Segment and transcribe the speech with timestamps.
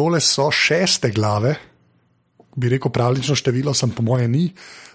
[0.00, 1.54] Tole so šeste glave,
[2.56, 4.46] bi rekel pravično število, sem po moje ni.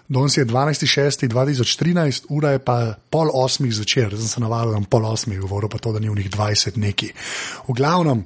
[0.08, 4.90] Danes je 12.6.2013, ura je pa pol osmih zvečer, zdaj sem se navadil, da je
[4.90, 7.12] pol osmih, govoril pa to, da ni v njih 20 neki.
[7.68, 8.24] V glavnem,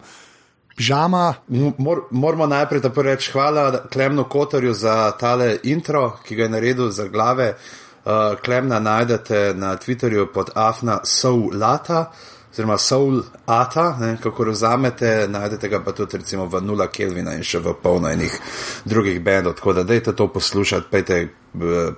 [0.77, 1.35] pižama.
[1.77, 6.91] Mor, moramo najprej tako reči hvala Klemnu Kotorju za tale intro, ki ga je naredil
[6.91, 7.51] za glave.
[7.51, 12.07] Uh, Klemna najdete na Twitterju pod afna soulata.
[12.51, 17.45] Oziroma, soul ata, ne, kako razumete, najdete ga pa tudi recimo v Nula Kelvina in
[17.47, 18.33] še v polno enih
[18.85, 19.55] drugih bendov.
[19.61, 21.21] Tako da dajte to poslušati, pejte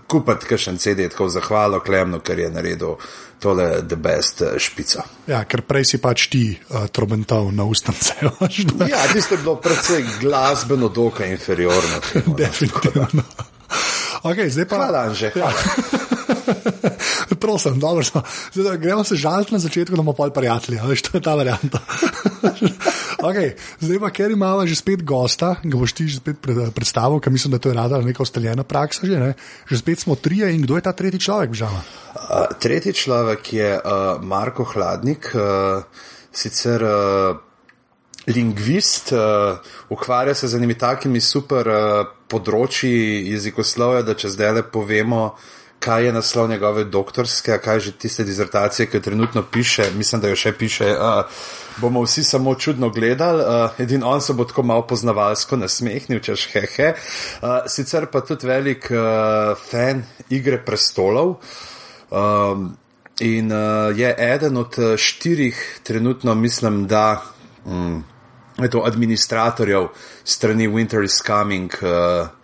[0.06, 2.96] kupiti kakšen CD, tako zahvalo Klemnu, ker je naredil
[3.40, 5.04] tole the best špico.
[5.26, 8.20] Ja, ker prej si pač ti uh, trobental na ustnice.
[8.92, 12.04] ja, tiste bilo predvsej glasbeno dokaj inferiorno.
[12.36, 13.08] Definitivno.
[14.22, 14.76] Okay, zdaj pa.
[14.76, 15.32] Hvala, že.
[15.34, 16.20] Hvala.
[17.40, 18.04] Prosim, dobro.
[18.52, 20.80] Zdaj, gremo se žaliti na začetku, da bomo pol prijatelji.
[20.86, 21.78] Veš, to je ta varianta.
[23.28, 26.40] okay, zdaj pa, ker imamo že spet gosta, ga boš ti že spet
[26.74, 29.06] predstavil, ker mislim, da to je rada neka ustaljena praksa.
[29.06, 29.32] Že, ne?
[29.68, 31.72] že spet smo trije in kdo je ta tretji človek, žal?
[31.72, 35.82] Uh, tretji človek je uh, Marko Hladnik, uh,
[36.32, 36.82] sicer.
[36.82, 37.50] Uh,
[38.22, 39.58] Lingvist, uh,
[39.90, 45.61] ukvarja se z enimi takimi super uh, področji jezikoslovja, da če zdaj le povemo, uh,
[45.82, 50.28] kaj je naslov njegove doktorske, kaj že tiste dizertacije, ki jo trenutno piše, mislim, da
[50.30, 50.92] jo še piše.
[50.94, 51.24] Uh,
[51.82, 56.46] bomo vsi samo čudno gledali, uh, edin on se bo tako malo poznavalsko nasmehnil, češ
[56.52, 56.92] hehe.
[56.94, 61.36] Uh, sicer pa tudi velik uh, fan igre prestolov.
[62.10, 62.76] Um,
[63.20, 67.22] in uh, je eden od štirih, trenutno mislim, da
[67.64, 68.04] um,
[68.58, 69.88] je to administratorjev
[70.24, 71.74] strani Winter is Coming.
[71.82, 72.41] Uh,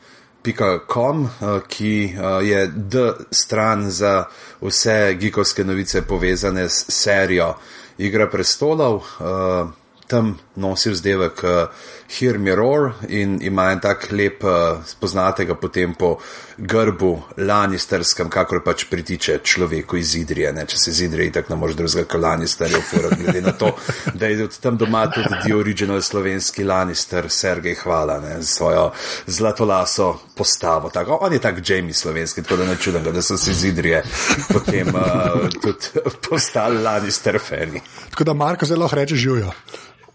[0.48, 4.24] Pika.com, eh, ki eh, je D stran za
[4.60, 7.54] vse gigovske novice povezane s serijo
[7.98, 8.96] Igra prestolov.
[8.96, 9.66] Eh,
[10.06, 11.44] tam nosi vzdevek
[12.18, 14.44] Hear Me Roar in ima en tak lep,
[14.86, 16.16] spoznate ga potem po
[16.58, 20.52] grbu Lannisterskem, kakor pač pritiče človeku iz Idrije.
[20.52, 20.64] Ne?
[20.66, 23.70] Če se iz Idrije tako ne moreš drugega kot Lannisterjev, glede na to,
[24.14, 28.38] da je tam doma tudi The Original slovenski Lannister, Sergej Hvala, ne?
[28.42, 28.90] z svojo
[29.26, 30.90] zlatolaso postavo.
[30.90, 34.02] Tako, on je tak Jamie slovenski, tako da ne čudem, da so se iz Idrije
[34.52, 37.80] potem uh, tudi postali Lannister fani.
[38.10, 39.52] Tako da Marko zelo reče živijo.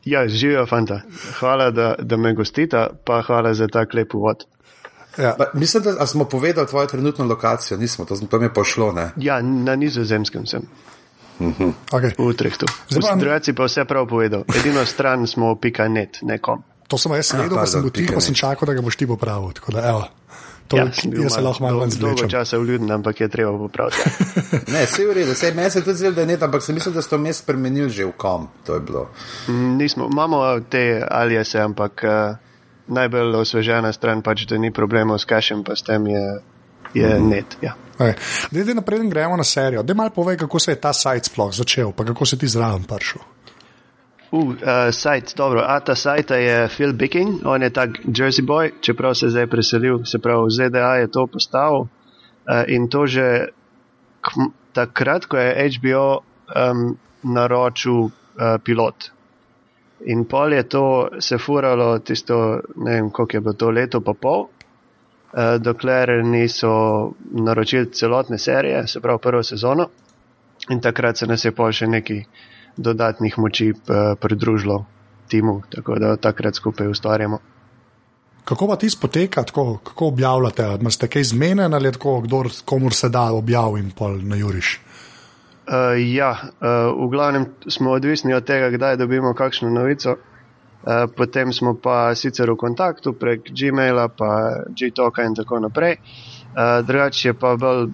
[0.06, 1.02] Ja, živijo, fanta.
[1.40, 4.46] Hvala, da, da me gostita, pa hvala za ta lep uvod.
[5.18, 5.36] Ja.
[5.38, 8.92] Pa, mislim, da smo povedali tvojo trenutno lokacijo, nismo, to, to mi je pošlo.
[8.92, 9.12] Ne?
[9.18, 10.62] Ja, na nizozemskem sem.
[11.40, 11.74] -huh.
[11.92, 12.12] okay.
[12.18, 12.66] V Utrehtu.
[12.90, 14.44] Drugače pa vse prav povedal.
[14.56, 16.64] Edino stran smo pika net, nekom.
[16.88, 19.08] To sem jaz sledil, pa sem bil tiho, pa sem čakal, da ga boš ti
[19.08, 19.54] popravil.
[20.74, 22.02] To ja, jaz se lahko malo zmedem.
[22.02, 23.98] Dolgo časa vljudem, ampak je treba popraviti.
[24.74, 26.96] ne, vse je v redu, meni se tudi zdi, da je net, ampak sem mislil,
[26.96, 28.50] da ste vmes spremenili že v kom.
[28.66, 29.10] To je bilo.
[29.48, 32.04] Mm, nismo, imamo te alijese, ampak.
[32.04, 32.42] Uh,
[32.88, 36.24] najbolj osvežena stran, pač, da ni problemov s kašem, pa s tem je,
[36.94, 37.30] je mm -hmm.
[37.30, 37.58] net.
[37.62, 37.76] Ja.
[37.94, 38.16] Zdaj,
[38.52, 38.76] okay.
[38.76, 39.84] naprej gremo na serijo.
[39.84, 42.84] Da malo povej, kako se je ta sajt sploh začel, pa kako se ti zraven
[42.84, 43.22] prišel.
[44.34, 44.56] Uh, uh,
[44.90, 45.62] sajt, dobro.
[45.62, 49.48] A ta sajt je Phil Bicking, on je tak Jersey boy, čeprav se je zdaj
[49.48, 51.80] preselil, se pravi, ZDA je to postavil.
[51.80, 53.54] Uh, in to že
[54.74, 58.12] takrat, ko je HBO um, naročil uh,
[58.64, 59.14] pilot.
[60.06, 64.14] In pol je to se furalo, tisto, ne vem, koliko je bilo to leto, pa
[64.14, 64.48] pol,
[65.34, 69.88] eh, dokler niso naročili celotne serije, se pravi prvo sezono.
[70.70, 72.20] In takrat se nas je pol še neki
[72.78, 74.86] dodatnih moči eh, pridružilo
[75.28, 77.40] timu, tako da takrat skupaj ustvarjamo.
[78.46, 80.78] Kako pa ti spoteka, tako, kako objavljate?
[80.82, 84.82] Imate kaj zmeden ali tako, kdo komur se da objaviti in pol na juriš?
[85.68, 90.12] Uh, ja, uh, v glavnem smo odvisni od tega, kdaj dobimo kakšno novico.
[90.12, 95.96] Uh, potem smo pa sicer v kontaktu prek Gmaila, pa Gtalka in tako naprej.
[96.54, 97.88] Uh, drugače je pa bolj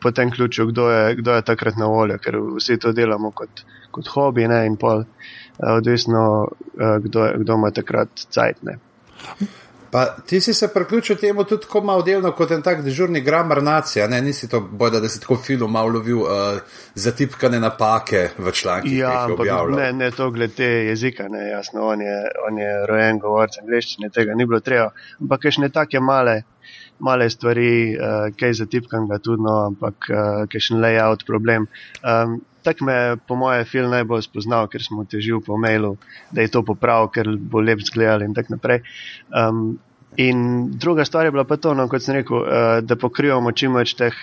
[0.00, 3.64] po tem ključu, kdo je, kdo je takrat na voljo, ker vsi to delamo kot,
[3.90, 5.06] kot hobi ne, in pol uh,
[5.78, 8.62] odvisno, uh, kdo, kdo ima takrat cajt.
[8.68, 8.78] Ne.
[9.92, 13.62] Pa ti si se priključil temu tudi tako malo delno kot en tak dežurni gramar
[13.62, 14.22] nacija, ne?
[14.22, 16.28] nisi to bojda, da si tako film malo lovil uh,
[16.94, 18.98] zatipkane napake v člankih.
[18.98, 22.16] Ja, ampak ne, ne to glede jezika, ne, jasno, on je,
[22.48, 24.88] on je rojen govorc angliščine, tega ni bilo treba,
[25.20, 26.42] ampak še ne take male,
[27.02, 31.68] male stvari, uh, kaj zatipkan ga tudi, no, ampak uh, kaj še layout problem.
[32.02, 35.96] Um, Tak me po mojem, film najbolj spoznal, ker smo težili po mailu,
[36.30, 38.84] da je to popravil, ker bo lep zgledal in tako naprej.
[39.34, 39.80] Um,
[40.14, 43.74] in druga stvar je bila pa to, no, kot sem rekel, uh, da pokrivamo čim
[43.74, 44.14] več teh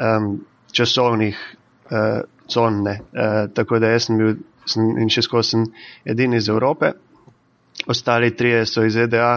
[0.00, 0.38] um,
[0.72, 2.80] časovnih uh, con.
[2.88, 5.68] Uh, tako da sem bil sem, in še skozi sem
[6.08, 6.94] edini iz Evrope,
[7.90, 9.34] ostali trije so iz ZDA,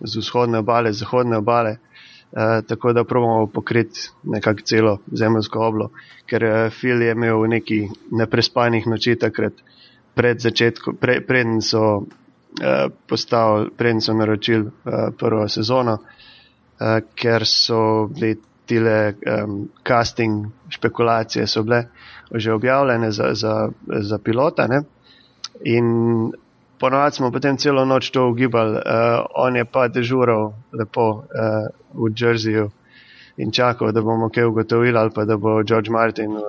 [0.00, 1.76] z vzhodne obale, zahodne obale.
[2.30, 5.88] Uh, tako da pravimo pokriti nekako celo zemljsko oblo,
[6.30, 9.52] ker uh, Phil je imel neki neprespanih noči takrat
[10.14, 12.04] pred začetkom, pre, preden so uh,
[13.08, 18.36] postavili, preden so naročili uh, prvo sezono, uh, ker so bili
[18.70, 21.84] tile um, casting špekulacije so bile
[22.34, 24.82] že objavljene za, za, za pilota ne?
[25.64, 25.84] in
[26.78, 31.24] ponovadi smo potem celo noč to ugibali, uh, on je pa dežural lepo uh,
[31.94, 32.70] v Jerseyju
[33.40, 36.42] in čakal, da bomo kaj ugotovili ali pa da bo George Martin v,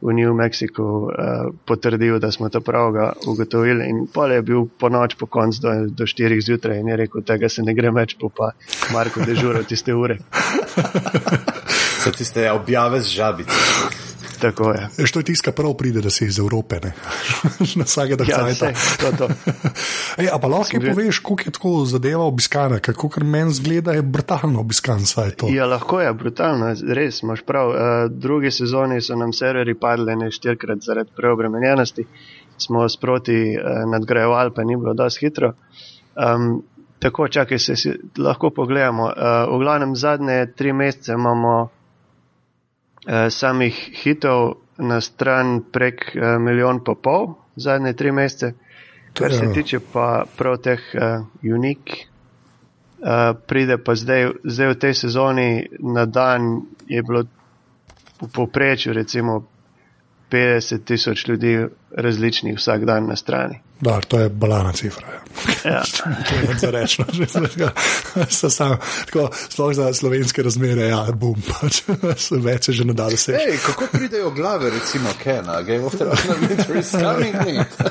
[0.00, 4.88] v New Mexico uh, potrdil, da smo to pravga ugotovili in pol je bil po
[4.88, 8.16] noč po koncu do, do 4 zjutraj in je rekel, tega se ne gre več,
[8.36, 8.52] pa
[8.92, 10.18] Marko dežural tiste ure.
[12.06, 14.05] So tiste objave z žabico.
[14.46, 14.88] Tako je.
[14.98, 16.80] Veš, to je tiska prav pride, da si iz Evrope.
[17.78, 18.54] Na vsake Ja, države.
[18.54, 19.28] saj, to, to.
[20.22, 23.92] Ej, a pa lahko Sem poveš, koliko je tako zadeva obiskana, kako kar meni zgleda,
[23.92, 25.00] je brutalno obiskan
[25.36, 25.48] to.
[25.48, 27.68] Ja, lahko je, brutalno, res, imaš prav.
[27.68, 27.76] Uh,
[28.10, 32.06] drugi sezoni so nam serverji padli ne štirikrat zaradi preobremenjenosti,
[32.58, 35.52] smo sproti uh, nadgrajevali, pa ni bilo dosti hitro.
[36.16, 36.62] Um,
[36.98, 39.04] tako, čakaj, se si, lahko pogledamo.
[39.04, 41.68] Uh, v glavnem zadnje tri mesece imamo
[43.30, 48.52] samih hitov na stran prek uh, milijon pa pol, zadnje tri mesece.
[49.16, 51.24] Kar se tiče pa prav teh uh,
[51.54, 51.80] unik,
[53.00, 55.50] uh, pride pa zdaj, zdaj v tej sezoni
[55.80, 57.24] na dan je bilo
[58.20, 59.44] v povprečju recimo
[60.30, 61.66] 50 tisoč ljudi
[61.96, 63.60] različnih vsak dan na strani.
[63.80, 65.06] Da, to je balana cifra.
[65.08, 65.20] Ja.
[65.64, 65.82] Ja.
[66.28, 67.02] To je za reči.
[67.02, 67.26] no, že
[68.30, 68.76] sa sam,
[69.06, 71.82] tako, sploh za slovenske razmere, ja, bom pač,
[72.16, 73.34] se več se že ne da se.
[73.36, 76.24] Ej, kako pridejo glave, recimo, Kena, Game of Thrones,
[76.72, 77.90] is coming, mate.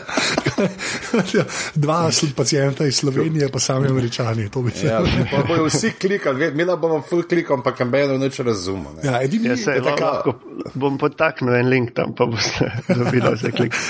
[1.75, 4.49] Dva so pacijenta iz Slovenije, pa sami američani.
[4.49, 4.87] To bi se.
[4.87, 8.93] Ja, pa bojo vsi klikali, mi da bomo full klikom, pa kambeno neč razumemo.
[8.93, 9.09] ne.
[9.09, 10.03] ja edini Ja, sej, je tako.
[10.03, 10.33] lahko
[10.73, 13.75] bom potaknil en link tam, pa boste dobili vse klik.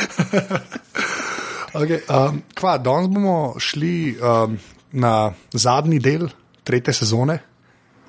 [1.76, 4.58] Okay, um, kva, danes bomo šli um,
[4.92, 6.28] na zadnji del
[6.64, 7.40] tretje sezone.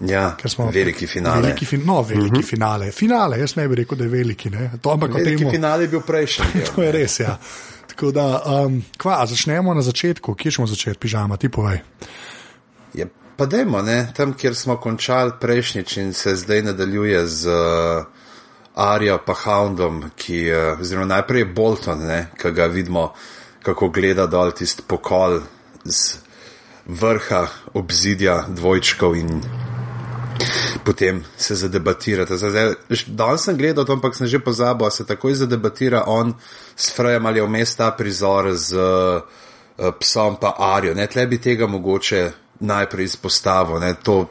[0.00, 1.40] Ja, ker smo- veliki finale.
[1.42, 2.48] Veliki, fin, no, veliki uh -huh.
[2.48, 2.90] finale.
[2.92, 4.50] Finale, jaz ne bi rekel, da je veliki.
[4.50, 4.70] Ne?
[4.82, 6.44] To, ampak Veliki temu- finale je bil prejšnji.
[6.74, 7.38] To je res, ja.
[7.86, 11.78] Tako da, um, kva, začnemo na začetku, kje smo začeti, pižama, ti povej.
[12.94, 18.04] Je, pa dajmo, ne, tam, kjer smo končali prejšnjič in se zdaj nadaljuje z uh,
[18.74, 23.12] Arijo pa Houndom, ki, uh, oziroma najprej je Bolton, ne, ki ga vidimo,
[23.66, 25.40] kako gleda dol tisti pokol
[25.84, 26.18] z
[26.86, 29.40] vrha obzidja dvojčkov in
[30.84, 32.36] potem se zadebatirate.
[32.36, 32.74] Zdaj,
[33.06, 36.34] Danes sem gledal, to, ampak sem že pozabil, se takoj zadebatira on
[36.76, 39.22] s Frejem ali vmes ta prizor z uh,
[39.98, 40.94] psom pa Arijo.
[40.94, 42.30] Ne, tle bi tega mogoče
[42.60, 44.28] najprej izpostavil, ne, to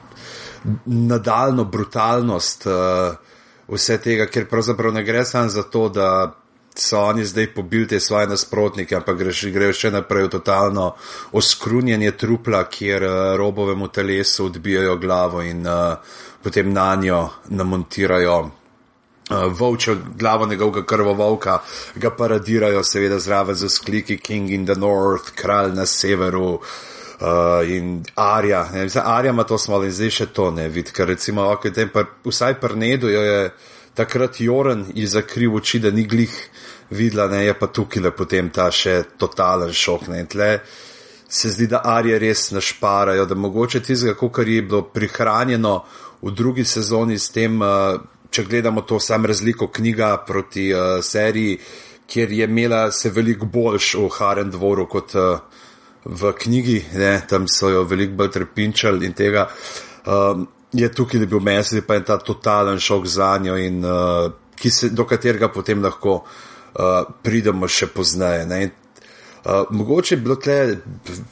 [0.86, 3.18] nadaljno brutalnost uh,
[3.68, 6.32] vse tega, ker pravzaprav ne gre samo za to, da
[6.76, 10.96] so oni zdaj pobili te svoje nasprotnike, ampak gre še- grejo še naprej v totalno
[11.32, 15.96] oskrunjenje trupla, kjer uh, robovemu telesu odbijajo glavo in uh,
[16.44, 18.50] potem na njo namontirajo uh,
[19.60, 21.62] volčjo glavo njegovega krvovolka,
[21.96, 26.60] ga paradirajo, seveda zraven z skliki King in the North, kralj na severu.
[27.16, 30.92] Uh, in Arja, ne, zdaj Arja ima to smolo in zdaj še to ne vidi,
[30.92, 33.52] ker recimo, okay, tem pa, vsaj prnedu jo je
[33.96, 36.34] takrat Joren ji zakril oči, da ni glih
[36.90, 40.08] videla, ne, je pa tukaj le potem ta še totalen šok.
[40.12, 40.50] Ne, in tle
[41.28, 45.80] se zdi, da Arje res našparajo, da mogoče tistega, kar je bilo prihranjeno
[46.22, 47.98] v drugi sezoni s tem, uh,
[48.30, 51.60] če gledamo to sam razliko knjiga proti uh, seriji,
[52.08, 55.62] kjer je imela se veliko boljš v Haren dvoru kot uh,
[56.06, 59.48] v knjigi, ne, tam so jo veliko bolj trpinčali in tega.
[60.06, 64.32] Um, je tukaj je bil mesec, pa je ta totalen šok za njo in uh,
[64.70, 66.24] se, do katerega potem lahko
[66.76, 68.46] uh, pridemo še pozneje.
[68.46, 68.64] Ne.
[69.46, 70.78] Uh, mogoče bi bilo tle,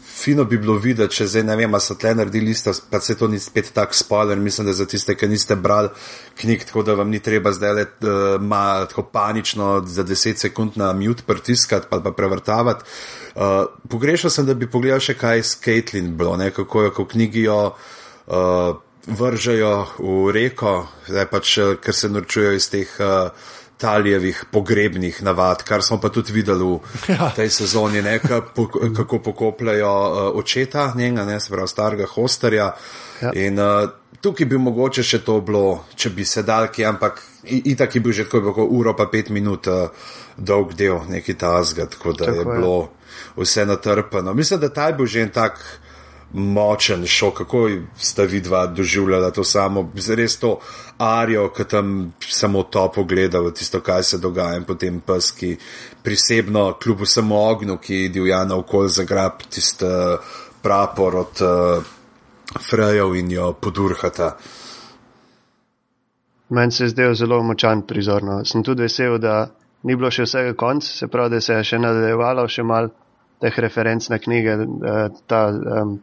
[0.05, 3.25] fino bi bilo videti, če zdaj ne vem, so tle naredili isto, pa se to
[3.27, 5.89] ni spet tak spoiler, mislim, da za tiste, ki niste brali
[6.38, 10.77] knjig, tako da vam ni treba zdaj le uh, ma, tako panično za 10 sekund
[10.77, 12.85] na mute pritiskati pa, pa prevrtavati.
[13.33, 17.09] Uh, pogrešal sem, da bi pogledal še kaj s Caitlin bilo, ne, kako jo, kako
[17.15, 20.75] knjigi jo uh, vržejo v reko,
[21.09, 23.50] zdaj pač, ker se norčujejo iz teh uh,
[23.84, 26.80] taljevih pogrebnih navad, kar smo pa tudi videli v
[27.12, 27.32] ja.
[27.36, 28.20] tej sezoni, ne,
[28.96, 32.72] kako pokopljajo uh, očeta njega, ne se pravi starega hosterja.
[33.22, 33.34] Ja.
[33.34, 33.90] In uh,
[34.24, 38.16] tukaj bi mogoče še to bilo, če bi se dal ki, ampak itak je bil
[38.16, 42.40] že tako uro pa pet minut uh, dolg del neki tazga, tako da tako je,
[42.40, 42.78] je bilo
[43.36, 44.34] vse natrpano.
[44.34, 45.60] Mislim, da ta je bil že en tak
[46.34, 50.58] močen šok, kako sta vidva doživljala to samo, res to
[50.98, 55.56] arijo, ki tam samo to pogleda v tisto, kaj se dogaja in potem peski
[56.04, 59.86] prisebno, kljub vsemu ognju, ki divja na okolj zagrab tisti
[60.63, 61.84] prapor od uh,
[62.70, 64.36] frejev in jo podurhata.
[66.50, 68.24] Meni se je zdel zelo močan prizor.
[68.24, 68.46] No.
[68.46, 69.48] Sem tudi vesel, da
[69.84, 72.90] ni bilo še vsega konca, se pravi, da se je še nadaljevalo še mal
[73.44, 75.98] teh referenc na knjige, eh, ta um,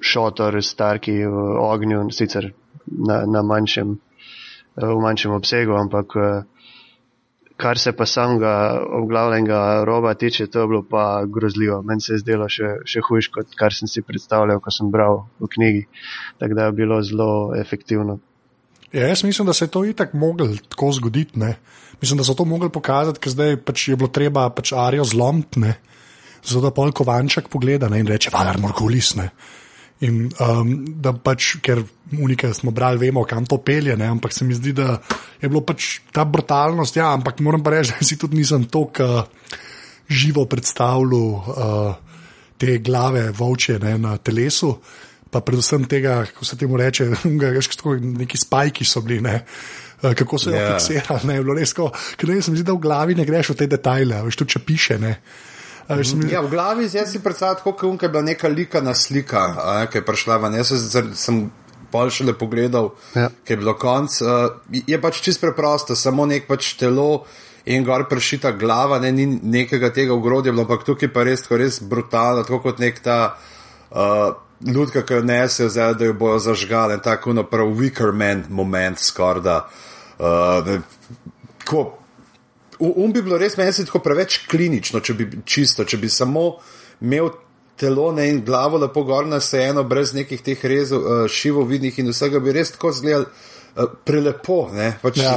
[0.00, 2.50] šotor, starki v ognju, sicer
[2.86, 3.96] na, na manjšem,
[4.76, 6.16] v manjšem obsegu, ampak
[7.56, 11.82] kar se pa samega obglavljenega roba tiče, to je bilo pa grozljivo.
[11.82, 15.24] Meni se je zdelo še, še hujš, kot kar sem si predstavljal, ko sem bral
[15.40, 15.84] v knjigi.
[16.40, 18.18] Tako da je bilo zelo efektivno.
[18.92, 21.38] Ja, jaz mislim, da se je to itak moglo tako zgoditi.
[21.40, 21.56] Ne?
[22.00, 25.72] Mislim, da so to mogli pokazati, ker zdaj pač je bilo treba pač Arijo zlomiti,
[26.44, 28.00] zato da pol kovanček pogleda ne?
[28.04, 29.14] in reče: Valar, morgulis.
[30.04, 31.80] In um, da pač, ker
[32.20, 34.10] unike smo brali, vemo, kam to pelje, ne?
[34.12, 34.98] ampak se mi zdi, da
[35.40, 36.98] je bilo pač ta brutalnost.
[37.00, 39.54] Ja, ampak moram pa reči, da si tudi nisem tako uh,
[40.08, 41.96] živo predstavljal uh,
[42.60, 44.74] te glave volče ne, na telesu.
[45.32, 47.08] Pa predvsem tega, kako se temu reče,
[48.20, 49.40] neki spajki so bili, ne,
[50.02, 50.76] uh, kako so jih yeah.
[50.76, 50.78] Ja.
[50.78, 51.32] fiksirali.
[51.32, 54.26] Ne, bilo res, ker se mi zdi, da v glavi ne greš v te detajle,
[54.28, 55.00] veš, tu če piše.
[55.00, 55.16] Ne.
[55.88, 56.28] Mhm.
[56.30, 60.36] Ja, v glavi si predstavljam, kako je bila neka lika na slika, ki je prišla
[60.36, 60.54] ven.
[60.54, 60.72] Jaz
[61.14, 61.50] sem
[61.90, 63.28] pol še le pogledal, ja.
[63.44, 64.18] ki je bilo konc.
[64.70, 67.24] Je pač čist preprosto, samo nek pač telo
[67.66, 72.44] in gor prešita glava, ne, ni nekega tega ogrodja, ampak tukaj pa res, res brutalno,
[72.46, 73.36] tako kot nek ta.
[73.90, 78.46] Uh, Ljudka, ki jo nesejo, zdaj, da jo bojo zažgali, tako na prav weaker man
[78.48, 79.66] moment, skorda.
[80.16, 80.80] Uh,
[82.78, 86.46] Um bi bilo res meni se tako preveč klinično, če bi čisto, če bi samo
[87.00, 87.30] imel
[87.76, 91.98] telo ne, in glavo lepo gor na sejeno, brez nekih teh rezov, uh, šivov vidnih
[92.00, 93.28] in vsega bi res tako zgledal.
[93.76, 94.70] Uh, prelepo,
[95.02, 95.34] pač, ja.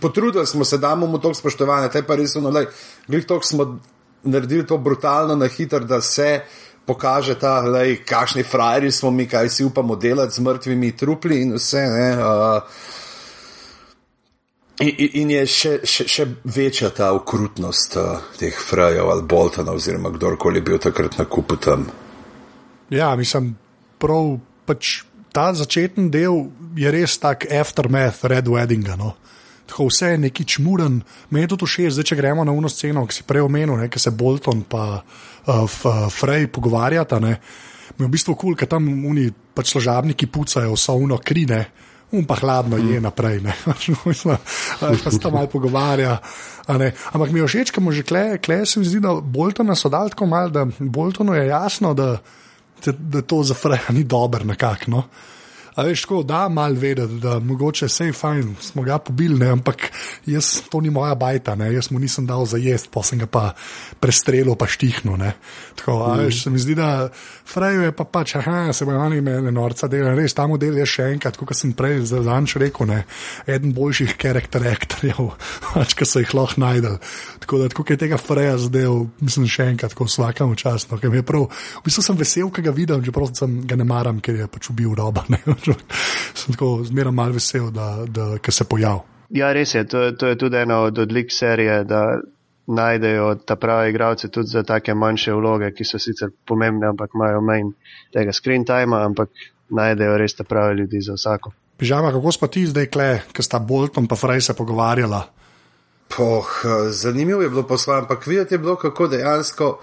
[0.00, 3.78] potrudili smo se, da imamo to spoštovanje, te pa res, no, glej, to smo
[4.24, 6.42] naredili to brutalno na hiter, da se
[6.84, 11.56] pokaže ta, lej, kakšni frajeri smo mi, kaj si upamo delati z mrtvimi trupli in
[11.56, 11.86] vse.
[11.88, 12.84] Ne, uh,
[14.82, 20.10] In, in je še, še, še večja ta okrutnost uh, teh Frejev ali Boltona, oziroma
[20.10, 21.86] kdorkoli bil takrat na kupu tam.
[22.90, 23.52] Ja, mislim,
[24.02, 25.04] prav pač
[25.34, 28.98] ta začetni del je res tak aftermath Red Weddinga.
[28.98, 29.14] No?
[29.70, 30.98] Tako vse je neki čmuren,
[31.30, 34.02] meni je to všeč, zdaj če gremo na uno sceno, ki si prej omenil, ki
[34.02, 35.78] se Bolton in uh,
[36.10, 37.22] Frej pogovarjata.
[37.22, 37.38] Ne?
[37.94, 41.62] Mi je v bistvu kul, cool, ker tam oni pač služabniki pucajo vso uno krine
[42.14, 43.42] um pa hladno je naprej.
[44.80, 46.18] Pa se tam malo pogovarja.
[47.12, 49.90] Ampak mi je všeč, ker mu že kleje, kleje se mi zdi, da Boltona so
[49.92, 52.16] dal tako mal, da Boltonu je jasno, da,
[52.86, 54.90] da to za Freja ni dober nekako.
[54.90, 55.02] No?
[55.74, 59.48] A veš, tako da malo vedeti, da mogoče vse je fajn, smo ga pobili, ne?
[59.50, 59.90] ampak
[60.26, 61.72] jaz, to ni moja bajta, ne?
[61.74, 63.54] jaz mu nisem dal za jesti, pa sem ga pa
[64.00, 65.18] prestrelil, pa štihnil.
[65.74, 66.20] Tako, mm.
[66.20, 67.08] veš, se mi zdi, da
[67.44, 70.86] Frejo je pa pač, aha, se bojo oni meni norca delali, res ta model je
[70.86, 73.02] še enkrat, kot sem prej za zanč rekel, ne?
[73.46, 75.34] eden boljših karakter aktorjev,
[75.74, 77.00] pač, ki so jih lahko najdel.
[77.42, 78.88] Tako da, tako je tega Freja zdaj,
[79.20, 82.68] mislim, še enkrat, ko vsakam časno, ker mi je prav, v bistvu sem vesel, ker
[82.70, 85.26] ga vidim, čeprav sem ga ne maram, ker je pač ubil roba.
[86.34, 89.00] Sem tako zmeraj mal vesel, da, da se pojavi.
[89.34, 89.86] Ja, res je.
[89.88, 92.20] To, to je tudi ena od odlik serije, da
[92.66, 97.40] najdejo ta pravi igralce tudi za take manjše vloge, ki so sicer pomembne, ampak imajo
[97.40, 97.72] manj
[98.12, 99.30] tega screen time, ampak
[99.68, 101.52] najdejo res ta pravi ljudi za vsako.
[101.76, 105.24] Pižama, kako pa ti zdaj, kle, ki sta Bolton pa Fraj se pogovarjala?
[106.16, 106.48] Poh,
[106.90, 109.78] zanimivo je bilo poslovati, ampak videti je bilo, kako dejansko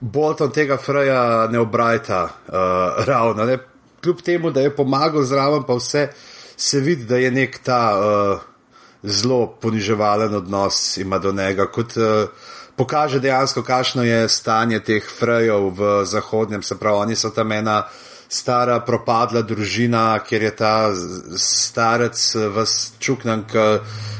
[0.00, 3.44] Bolton tega Fraja ne obrajta uh, ravno.
[3.44, 3.58] Ne?
[4.06, 6.08] Kljub temu, da je pomagal zraven, pa vse
[6.56, 8.40] se vidi, da je nek ta uh,
[9.02, 11.66] zelo poniževalen odnos ima do njega.
[11.66, 12.28] Kot uh,
[12.76, 17.82] pokaže dejansko, kakšno je stanje teh frejev v zahodnem, se pravi, oni so tam ena
[18.28, 20.76] stara propadla družina, kjer je ta
[21.36, 22.64] starec v
[22.98, 23.54] čuknank,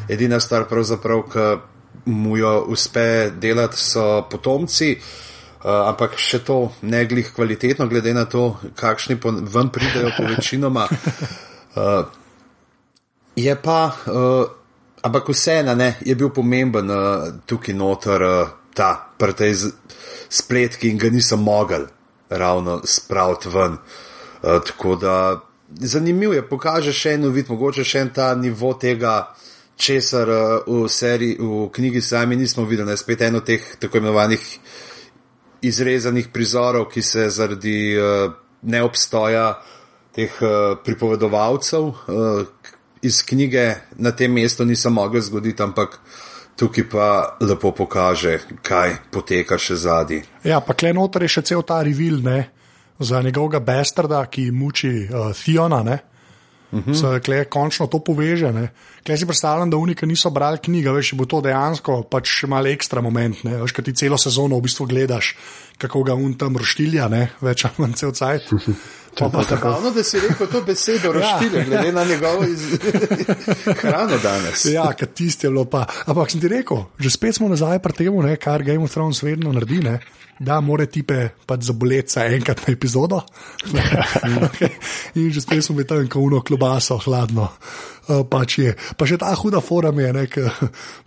[0.08, 1.46] edina stvar pravzaprav, ki
[2.10, 4.92] mu jo uspe delati, so potomci.
[4.96, 5.25] Uh,
[5.66, 10.86] ampak še to ne glih kvalitetno, glede na to, kakšni ven pridejo po večinoma.
[11.74, 12.06] Uh,
[13.46, 14.46] je pa, uh,
[15.02, 19.54] ampak vseeno je bil pomemben uh, tukaj noter uh, ta prtej
[20.28, 21.86] spletki in ga nisem mogel
[22.30, 23.76] ravno spraviti ven.
[24.42, 25.40] Uh, tako da
[25.82, 29.34] zanimivo je, pokaže še eno vid, mogoče še en ta nivo tega,
[29.76, 34.44] česar uh, v, seriji, v knjigi sami nismo videli, ne spet eno teh tako imenovanih
[35.62, 38.32] izrezanih prizorov, ki se zaradi uh,
[38.62, 39.48] neobstoja
[40.16, 42.46] teh uh, pripovedovalcev uh,
[43.02, 46.00] iz knjige na tem mestu niso mogli zgoditi, ampak
[46.56, 47.08] tukaj pa
[47.40, 50.22] lepo pokaže, kaj poteka še zadnji.
[50.44, 52.48] Ja, pa kle noter je še cel ta revil, ne,
[52.98, 55.98] za njegovega bestarda, ki muči uh, Fiona, ne.
[56.72, 56.94] Uh -huh.
[56.94, 58.52] Se kle končno to poveže.
[58.52, 58.68] Ne.
[59.06, 62.66] Kle si predstavljam, da unike niso brali knjige, veš, bo to dejansko pač še mal
[62.66, 63.56] ekstra moment, ne.
[63.62, 65.36] Veš, kad ti celo sezono v bistvu gledaš,
[65.78, 68.42] kako ga un tam roštilja, ne, več ali manj cel cajt.
[69.20, 71.64] Ravno, da si rekel to besedo, roštilja, ja.
[71.64, 72.60] glede na njegovo iz...
[73.80, 74.64] hrano danes.
[74.64, 75.86] ja, kad tisti je bilo pa.
[76.06, 79.22] Ampak sem ti rekel, že spet smo nazaj pri temu, ne, kar Game of Thrones
[79.22, 79.98] vedno naredi, ne,
[80.38, 83.22] da more tipe pač zaboleti se enkrat na epizodo.
[84.48, 84.76] okay.
[85.14, 87.48] In že spet smo tam kauno klobaso, hladno.
[88.06, 88.76] Uh, pač je.
[88.96, 90.28] Pa še ta huda forum je, ne,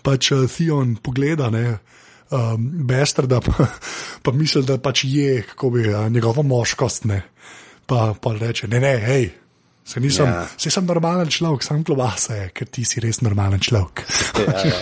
[0.04, 1.78] pač uh, Theon pogleda, ne.
[2.30, 3.66] Um, Bester, da pa,
[4.22, 7.24] pa misli, da pač je, kako bi njegova moškost, ne
[7.89, 9.29] pa, pa reče: ne, ne, hej.
[9.89, 10.46] Se nisem, ja.
[10.58, 14.03] se sem normalen človek, sem klobasa, je, ker ti si res normalen človek.
[14.38, 14.75] Ja, ja.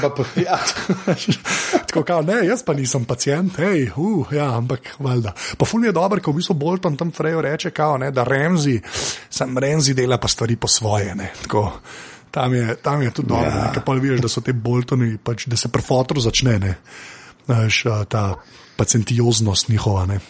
[0.00, 0.56] Pa ja.
[1.90, 5.34] Tako kao, ne, jaz pa nisem pacijent, hej, uh, ja, ampak valjda.
[5.60, 8.78] Pa ful je dober, ko v bistvu Bolton tam Frejo reče, kao, ne, da Remzi,
[9.28, 11.28] sem Remzi dela pa stvari po svoje, ne.
[11.44, 11.66] Tako,
[12.32, 13.68] tam, je, tam je tudi dobro, ja.
[13.74, 16.76] ker pa vidiš, da so te Boltoni, pač, da se pri fotru začne, ne,
[17.50, 18.30] Naš, ta
[18.80, 20.20] pacientioznost njihova, ne.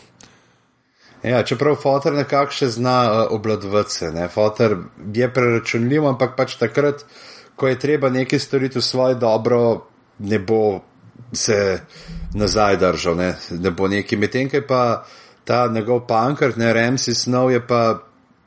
[1.23, 4.29] Ja, čeprav fotor nekako še zna uh, obladovati se.
[4.33, 4.77] Fotor
[5.15, 7.05] je preračunljiv, ampak pač takrat,
[7.57, 9.87] ko je treba nekaj storiti v svoje dobro,
[10.19, 10.81] ne bo
[11.33, 11.81] se
[12.35, 14.17] nazaj držal, ne, ne bo neki.
[14.17, 15.05] Medtem, ki pa
[15.45, 18.01] ta njegov pankrt, ne Remsi snov, je pa,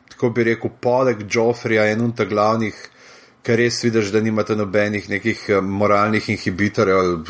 [0.10, 2.74] tako bi rekel, poleg Joffrija en unta glavnih,
[3.44, 7.30] ker res vidiš, da nimate nobenih nekih eh, moralnih inhibitorjev,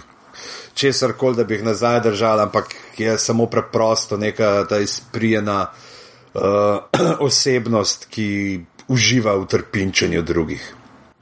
[0.74, 5.68] česar koli, da bi jih nazaj držali, ampak je samo preprosto neka ta izprijena
[6.34, 6.42] uh,
[7.28, 10.74] osebnost, ki uživa v trpinčenju drugih.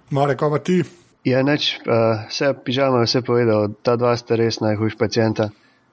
[0.10, 0.82] Mare, ko pa ti?
[1.24, 5.52] Ja, neč, uh, vse pižama je vse povedal, ta dva sta res najhujš pacijenta.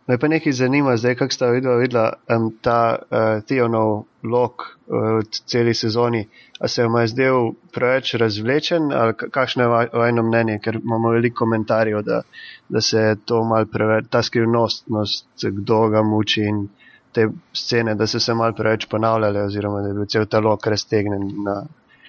[0.09, 5.19] Me pa nekaj zanima, zdaj, kako sta videla, videla um, ta uh, Tionov lok uh,
[5.21, 6.23] v celi sezoni.
[6.61, 11.45] A se vam je zdel preveč razvlečen ali kakšno je vajno mnenje, ker imamo veliko
[11.45, 12.23] komentarjev, da,
[12.69, 16.69] da se je to mal preveč, ta skrivnostnost, kdo ga muči in
[17.13, 20.67] te scene, da so se mal preveč ponavljale oziroma da je bil cel ta lok
[20.67, 21.63] raztegnen na,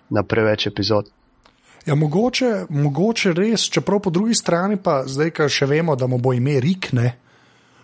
[0.10, 1.12] na preveč epizod.
[1.86, 6.18] Ja, mogoče, mogoče res, čeprav po drugi strani pa zdaj, ker še vemo, da mu
[6.18, 7.18] bo ime Rik, ne,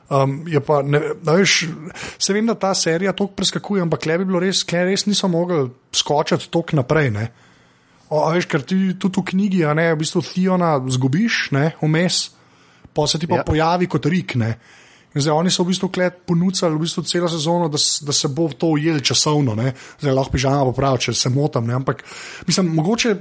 [0.06, 1.64] Um, pa, ne, veš,
[2.22, 5.30] se vem, da ta serija tako preskakuje, ampak le bi bilo res, ker res niso
[5.32, 5.64] mogli
[5.96, 7.10] skočiti tako naprej.
[8.14, 11.50] O, veš, ker ti tudi v knjigi, a ne, v bistvu Theona zgubiš,
[11.82, 12.20] vmes,
[12.94, 13.48] pa se ti pa ja.
[13.48, 14.38] pojavi kot rik.
[14.38, 14.52] Ne.
[15.16, 15.88] Zdaj oni so v bistvu
[16.28, 19.56] ponudili v bistvu celo sezono, da, da se bo to ujeli časovno.
[19.56, 19.72] Ne?
[20.02, 21.68] Zdaj lahko pižama popravi, če se motam.
[21.68, 21.74] Ne?
[21.74, 22.04] Ampak
[22.48, 23.16] mislim, mogoče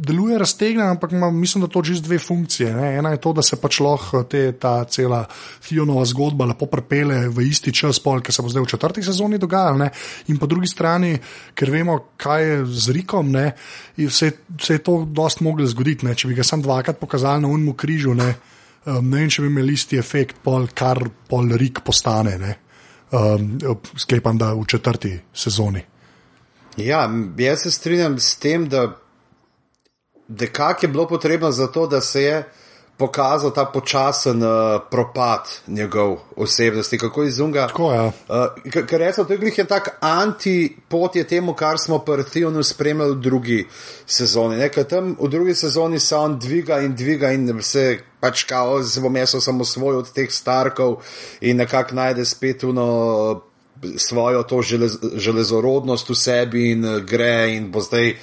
[0.00, 2.70] deluje raztegnen, ampak ima, mislim, da to že z dve funkcije.
[2.74, 2.92] Ne?
[2.98, 5.24] Ena je to, da se pač lahko te, ta cela
[5.60, 9.38] Fionova zgodba lepo prepele v isti čas, pol, ki se bo zdaj v četrti sezoni
[9.38, 9.82] dogajal.
[10.30, 11.16] In po drugi strani,
[11.54, 13.34] ker vemo, kaj je z Rikom,
[14.06, 16.06] se, se je to dost moglo zgoditi.
[16.06, 16.14] Ne?
[16.14, 18.14] Če bi ga sam dvakrat pokazali na unmu križu.
[18.14, 18.34] Ne?
[18.86, 22.54] Um, ne vem, če bi imeli isti efekt, pol, kar pol rik postane.
[23.10, 23.58] Um,
[23.98, 25.82] sklepam, da v četrti sezoni.
[26.80, 27.02] Ja,
[27.38, 28.86] jaz se strinjam s tem, da,
[30.28, 32.36] da kak je bilo potrebno za to, da se je
[33.00, 37.66] pokazal ta počasen uh, propad njegov osebnosti, kako izunga.
[37.66, 37.92] Tako.
[37.92, 38.04] Ja.
[38.28, 42.62] Uh, ker rečem, to je glih je tak antipot je temu, kar smo pri Theonu
[42.62, 43.60] spremljali v drugi
[44.06, 44.60] sezoni.
[44.60, 49.00] Nekaj tam v drugi sezoni se on dviga in dviga in se pač kao, se
[49.00, 51.00] bo meso samo svoj od teh starkov
[51.40, 53.40] in nekako najde spet uno
[53.96, 58.16] svojo to želez, železorodnost v sebi in gre in bo zdaj.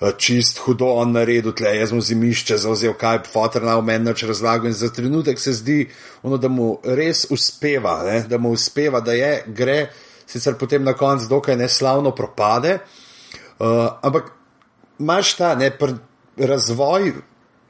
[0.00, 4.10] Eh, čist hudo on naredil, tle jaz mu zimišče zauzel, kaj je fotor na meni
[4.10, 5.86] več razlagal in za trenutek se zdi,
[6.22, 8.18] ono, da mu res uspeva, ne?
[8.28, 9.78] da mu uspeva, da je, gre,
[10.28, 14.34] sicer potem na koncu dokaj neslavno propade, uh, ampak
[15.00, 15.70] imaš ta ne,
[16.36, 17.14] razvoj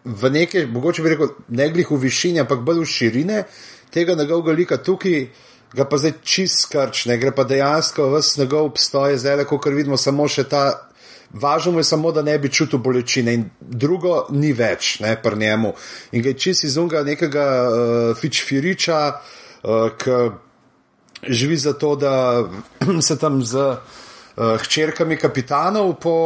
[0.05, 3.45] v nekaj, mogoče bi rekel, ne glih v višini, ampak bolj v širine
[3.95, 5.29] tega njegovega lika tukaj.
[5.77, 9.67] Ga pa zdaj čist skrč, ne gre pa dejansko, vse njegov obstoj je zdaj, kot
[9.75, 10.63] vidimo, samo še ta
[11.33, 15.39] Važno mu je samo, da ne bi čutil bolečine in drugo ni več, ne pri
[15.39, 15.73] njemu.
[16.13, 19.01] In ga je čist izunga nekega uh, fičfiriča,
[19.63, 20.21] uh, ki
[21.29, 22.45] živi za to, da
[23.07, 26.17] se tam z uh, hčerkami kapitanov po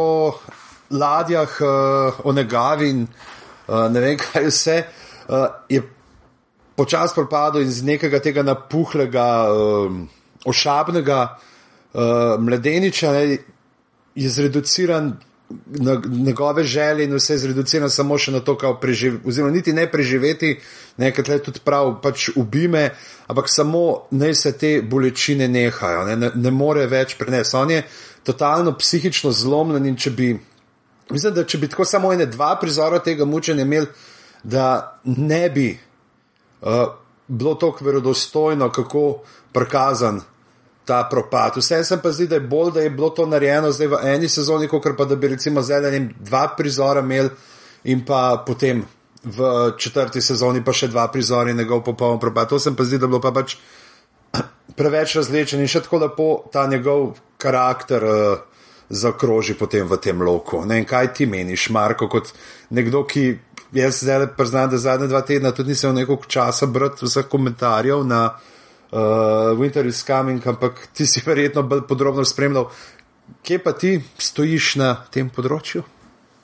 [0.91, 4.83] ladjah uh, onegavi in uh, ne vem kaj vse,
[5.27, 5.81] uh, je
[6.75, 9.97] počasi propadel iz nekega tega napuhlega, uh,
[10.45, 11.21] ošabnega
[11.93, 13.11] uh, mladeniča.
[13.11, 13.37] Ne,
[14.15, 15.17] je zreduciran
[15.65, 19.73] na njegove želje in vse je zreduciran samo še na to, kako preživeti, oziroma niti
[19.73, 20.59] ne preživeti,
[20.97, 22.89] nekaj tle tudi prav, pač ubime,
[23.27, 27.57] ampak samo naj se te bolečine nehajo, ne, ne, ne more več prenesti.
[27.57, 27.83] On je
[28.23, 30.31] totalno psihično zlomljen in če bi,
[31.09, 33.87] mislim, da če bi tako samo ene dva prizora tega mučenja imeli,
[34.43, 36.85] da ne bi uh,
[37.27, 39.21] bilo tako verodostojno, kako
[39.53, 40.21] prikazan
[40.91, 41.55] ta propad.
[41.55, 44.29] Vse sem pa zdi, da je bolj, da je bilo to narejeno zdaj v eni
[44.29, 47.29] sezoni, kot pa da bi recimo zdaj enim dva prizora imel
[47.83, 48.83] in pa potem
[49.23, 52.49] v četrti sezoni pa še dva prizora in njegov popoln propad.
[52.51, 53.55] To sem pa zdi, da je bilo pa pač
[54.79, 58.03] preveč različen in še tako lepo ta njegov karakter.
[58.03, 58.47] Uh,
[58.91, 60.65] Zakroži potem v tem loku.
[60.67, 62.33] Ne, kaj ti meniš, Marko, kot
[62.75, 63.21] nekdo, ki
[63.71, 68.03] jaz zdaj priznam, da zadnje dva tedna tudi nisem imel nekaj časa brati vseh komentarjev
[68.03, 68.50] na uh,
[68.91, 72.69] uh, Winter is Coming, ampak ti si verjetno bolj podrobno spremljal.
[73.43, 75.83] Kje pa ti stojiš na tem področju?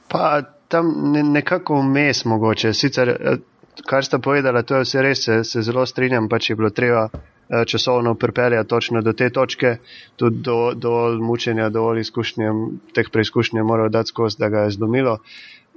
[0.07, 2.71] Pa tam ne, nekako vmes mogoče.
[2.73, 3.41] Sicer, eh,
[3.85, 7.09] kar sta povedala, to je vse res, se, se zelo strinjam, pač je bilo treba
[7.11, 9.77] eh, časovno pripeljati točno do te točke,
[10.15, 12.51] tudi do, do mučenja, do izkušnje,
[12.95, 15.19] teh preizkušnje morajo dati skozi, da ga je zlomilo.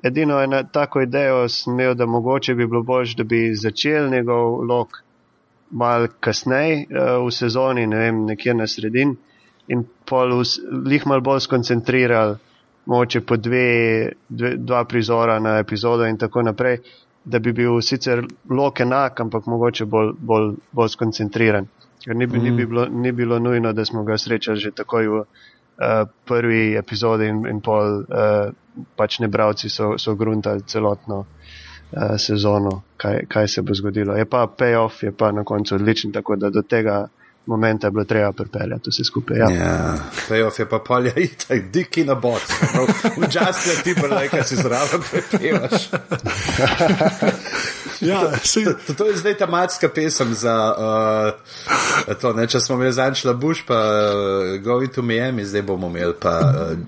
[0.03, 4.63] Edino eno tako idejo sem imel, da mogoče bi bilo bolj, da bi začel njegov
[4.65, 5.03] lok
[5.71, 9.17] malo kasneje uh, v sezoni, ne vem, nekje na sredini,
[9.71, 12.37] in pol jih malo bolj skoncentriral,
[12.91, 16.81] moče po dve, dve, dva prizora na epizodo in tako naprej,
[17.25, 21.69] da bi bil sicer lok enak, ampak mogoče bolj, bolj, bolj skoncentriran.
[22.01, 22.43] Ker ni, mm.
[22.43, 25.27] ni, bi bilo, ni bilo nujno, da smo ga srečali že takoj v uh,
[26.25, 28.51] prvi epizodi in, in pol uh,
[28.97, 31.27] pač nebravci so, so gruntali celotno.
[31.93, 34.15] Eh, sezono, kaj, kaj se bo zgodilo.
[34.15, 37.09] Je pa payoff, je pa na koncu odličen, tako da do tega
[37.47, 39.39] momenta je bilo treba pripeljati vse skupaj.
[39.39, 39.99] Ja, yeah.
[40.29, 42.43] payoff je pa polja itak, diki na bot.
[43.17, 45.91] Včasih je ti pa nekaj, si zraven prepevaš.
[48.01, 52.79] Ja, to, to, to je zdaj ta matska pesem za uh, to, ne, če smo
[52.79, 56.79] imeli zančla Bush, pa uh, Go into Miami, zdaj bomo imeli pa uh,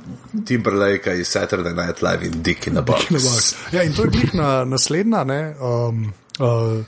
[0.47, 3.11] Timberlake iz Saturday Night Live in Dick in the Box.
[3.11, 3.55] In the box.
[3.73, 6.07] Ja, in to je bih na, naslednja, ne, um,
[6.41, 6.81] uh,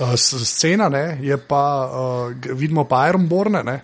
[0.00, 3.80] uh, scena, ne, je pa, uh, vidimo pa Ironborne, ne,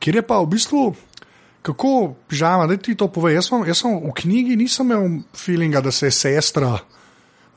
[0.00, 0.86] kjer je pa v bistvu,
[1.62, 5.84] kako, žama, da ti to pove, jaz sem, jaz sem v knjigi nisem imel feelinga,
[5.84, 6.72] da se je sestra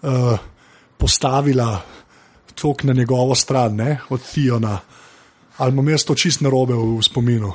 [0.01, 0.35] uh,
[0.97, 1.81] postavila
[2.55, 4.79] tok na njegovo stran, ne, od Fiona.
[5.57, 7.53] Ali imam jaz to čist narobe v, spominu?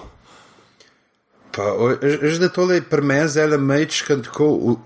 [1.50, 1.74] Pa,
[2.22, 4.76] že da tole pri meni zelo mečkam tako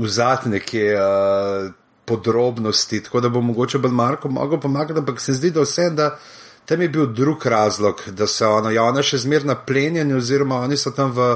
[0.00, 1.72] vzati neke uh,
[2.04, 6.18] podrobnosti, tako da bo mogoče bolj Marko mogel pomagati, ampak se zdi, da vse, da
[6.66, 10.62] tam je bil drug razlog, da se ona, ja, ona še zmer na plenjenju oziroma
[10.62, 11.34] oni so tam v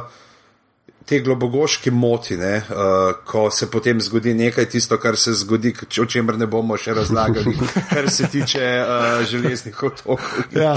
[1.05, 6.07] te globogoški moti, ne, uh, ko se potem zgodi nekaj tisto, kar se zgodi, o
[6.07, 7.57] čemer ne bomo še razlagali,
[7.93, 10.21] kar se tiče uh, železnih otokov.
[10.55, 10.77] Ja.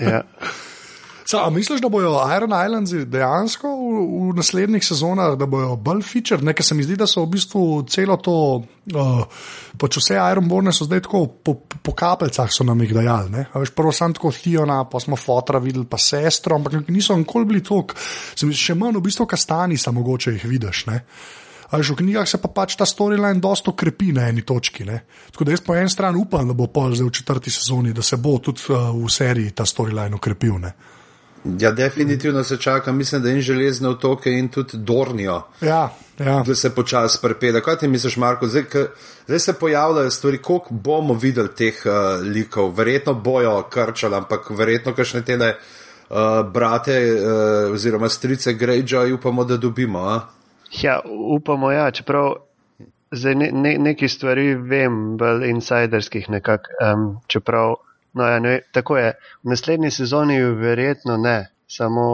[0.00, 0.22] ja.
[1.30, 3.96] So, misliš, da bodo Iron Islands dejansko v,
[4.30, 6.40] v naslednjih sezonah, da bodo bolj feature?
[6.42, 8.36] Nekaj se mi zdi, da so v bistvu celo to,
[8.96, 9.42] uh,
[9.76, 13.44] pač vse Ironborne so zdaj tako po, po kapeljcah so nam jih dajali.
[13.52, 17.60] Veš, prvo sem tako Fiona, pa smo fotra videli, pa sestro, ampak niso nikoli bili
[17.60, 17.92] tok.
[18.32, 20.86] Še manj v bistvu kastani sa mogoče jih vidiš.
[20.88, 21.02] Ne?
[21.76, 24.88] Ali v knjigah se pa pač ta storyline dosto krepi na eni točki.
[24.88, 25.02] Ne?
[25.28, 28.00] Tako da jaz po eni strani upam, da bo pol zdaj v četrti sezoni, da
[28.00, 30.64] se bo tudi uh, v seriji ta storyline ukrepil.
[30.64, 30.96] Ne?
[31.44, 35.42] Ja, definitivno se čaka, mislim, da in železne otoke in tudi Dornijo.
[35.60, 36.42] Ja, ja.
[36.46, 37.60] Da se počasi prepede.
[37.60, 38.46] Kaj ti misliš, Marko?
[38.46, 38.86] Zdaj, k,
[39.26, 42.74] zdaj se pojavljajo stvari, koliko bomo videli teh uh, likov.
[42.74, 46.16] Verjetno bojo krčali, ampak verjetno kašne tele uh,
[46.52, 49.98] brate uh, oziroma strice Greyjoy upamo, da dobimo.
[49.98, 50.20] A?
[50.82, 51.00] Ja,
[51.36, 52.34] upamo, ja, čeprav.
[53.10, 57.74] Zdaj ne, ne, neki stvari vem, bolj insiderskih nekako, um, čeprav
[58.18, 59.12] No, ja, ne, tako je.
[59.44, 61.36] V naslednji sezoni verjetno ne,
[61.70, 62.08] samo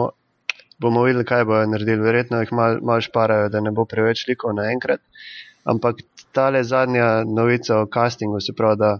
[0.77, 2.03] bomo videli, kaj bojo naredili.
[2.03, 5.01] Verjetno jih malo mal šparajo, da ne bo preveč likov naenkrat.
[5.65, 6.03] Ampak
[6.35, 8.91] tale zadnja novica o castingu, se pravi, da,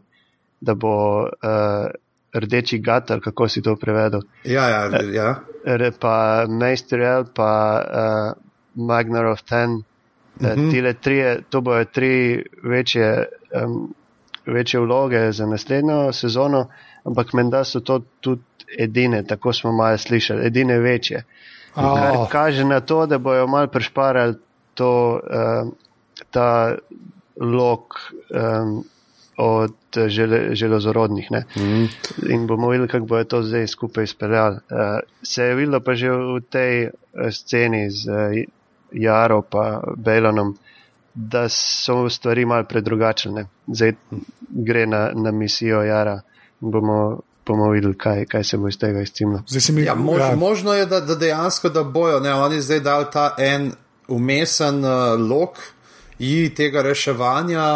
[0.62, 1.90] da bo uh,
[2.34, 4.26] rdeči gatar, kako si to prevedel.
[4.44, 5.30] Ja, ja, ja.
[5.66, 6.16] Uh, pa
[6.50, 7.52] Meister L, pa
[7.84, 8.42] uh,
[8.76, 9.84] Magnar of Ten.
[10.40, 10.72] Mm -hmm.
[10.72, 13.26] Tile tri, to bojo tri večje,
[13.64, 13.94] um,
[14.46, 16.68] večje vloge za naslednjo sezono,
[17.04, 18.42] ampak menda so to tudi
[18.80, 21.24] edine, tako smo malo slišali, edine večje.
[21.76, 22.00] Oh.
[22.00, 24.36] Kar kaže na to, da bojo malo prešparali
[24.74, 25.70] to, uh,
[26.32, 26.76] ta
[27.42, 27.94] lok
[28.32, 28.84] um,
[29.38, 29.74] od
[30.08, 31.32] žele, železorodnih.
[31.32, 31.86] Mm.
[32.30, 34.56] In bomo videli, kako bo to zdaj skupaj izpeljali.
[34.56, 36.90] Uh, se je videlo pa že v tej
[37.32, 38.44] sceni z uh,
[38.92, 40.56] Jaro in Belonom,
[41.14, 43.46] da so stvari malo predrugačene.
[43.68, 43.94] Zdaj
[44.50, 46.22] gre na, na misijo Jara
[46.62, 47.22] in bomo.
[47.46, 49.44] Bomo videli, kaj, kaj se bo iz tega izcimlo.
[49.86, 50.36] Ja, mož, ja.
[50.36, 52.18] Možno je, da, da dejansko da bojo.
[52.20, 53.68] Ne, oni zdaj dali ta en
[54.08, 55.60] umesen uh, lok,
[56.20, 57.68] ji tega reševanja,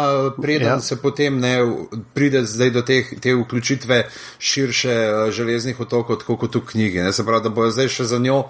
[0.42, 0.80] preden ja.
[0.80, 1.54] se potem ne
[2.14, 2.42] pride
[2.74, 7.00] do teh, te vključitve širše uh, železnih otokov, tako kot v knjigi.
[7.06, 7.12] Ne?
[7.12, 8.42] Se pravi, da bojo zdaj še za njo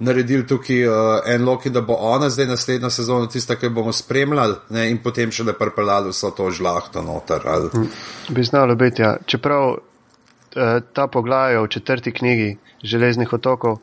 [0.00, 0.94] naredili tukaj uh,
[1.26, 4.88] en lok, da bo ona zdaj naslednja sezona tista, ki bomo spremljali ne?
[4.90, 7.44] in potem še da prepeljali vso to žlahto noter.
[7.44, 7.70] Ali...
[7.74, 7.86] Hm.
[8.34, 9.16] Bi znalo biti, ja.
[9.26, 9.78] Čeprav uh,
[10.92, 13.78] ta poglavje v četrti knjigi železnih otokov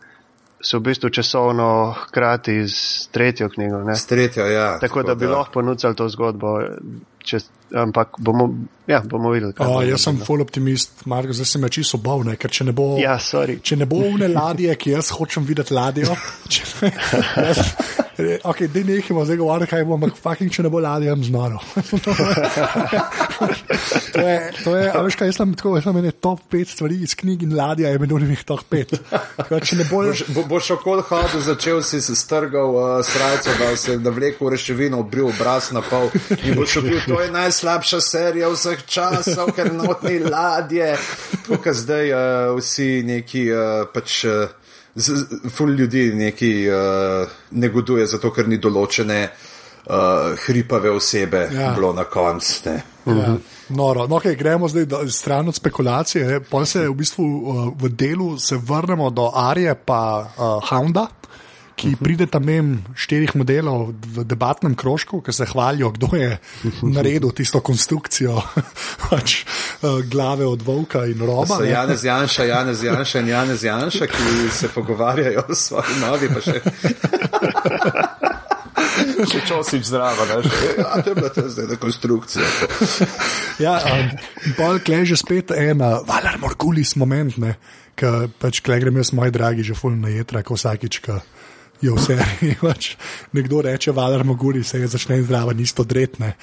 [0.61, 3.83] so v bistvu časovno hkrati z tretjo knjigo.
[3.95, 4.79] S tretjo, ja.
[4.79, 6.57] Tako, tako da bi lahko ponudili to zgodbo,
[7.23, 7.39] če,
[7.75, 8.49] ampak bomo,
[8.87, 9.53] ja, bomo videli.
[9.59, 12.95] O, jaz sem full optimist, Marko, zdaj se me čisto bavne, ker če ne bo,
[13.01, 13.19] ja,
[13.61, 16.17] če ne bo une ladje, ki jaz hočem videti ladjo.
[16.49, 16.91] Če,
[17.37, 17.63] jaz,
[18.43, 21.59] Ok, da nehimo zdaj govoriti, kaj bo, ampak fucking, če ne bo ladja, imam znano.
[24.13, 26.73] to je, to je, a veš kaj, jaz sem tako, jaz sem ene top 5
[26.73, 28.97] stvari iz knjig in ladja je med njimi top 5.
[29.91, 34.49] Boš bo, bo okol hodil, začel si se strgal uh, srajco, da se je vlekel
[34.49, 36.09] reševino, obril obraz na pol
[36.41, 40.95] in boš šel, to je najslabša serija vseh časov, ker notni ladje.
[41.45, 42.19] Tukaj zdaj uh,
[42.57, 44.23] vsi neki uh, pač.
[44.25, 44.65] Uh,
[45.49, 51.71] ful ljudi neki uh, negoduje, zato ker ni določene uh, hripave osebe ja.
[51.75, 52.69] bilo na koncu.
[53.07, 53.35] Ja.
[53.69, 54.07] Noro.
[54.07, 56.41] No, okay, gremo zdaj do, stran od spekulacije.
[56.49, 61.07] Pa se v bistvu uh, v delu vrnemo do Arije in uh, Hounda
[61.77, 66.37] ki pride tam mem štirih modelov v debatnem krožku, ki se hvalijo, kdo je
[66.81, 68.41] naredil tisto konstrukcijo
[69.05, 71.61] pač, uh, glave od Volka in Roba.
[71.61, 76.27] Janez Janša, Janez Janša in Janez Janša, ki se pogovarjajo s svojimi novi.
[79.27, 82.45] Če čosiš zdravo, da je to bila ta zdaj konstrukcija.
[83.65, 84.11] ja, um,
[84.57, 87.37] bolj kleže spet ena, valar morkulis moment,
[87.97, 91.01] ki pač klegrem jaz, moj dragi, že fulno jedra, ko vsakič.
[91.05, 91.21] Ka,
[91.81, 92.17] je vse.
[92.61, 92.89] Pač
[93.35, 96.33] nekdo reče, valer moguri, se je začne zdravo, nisto dretne.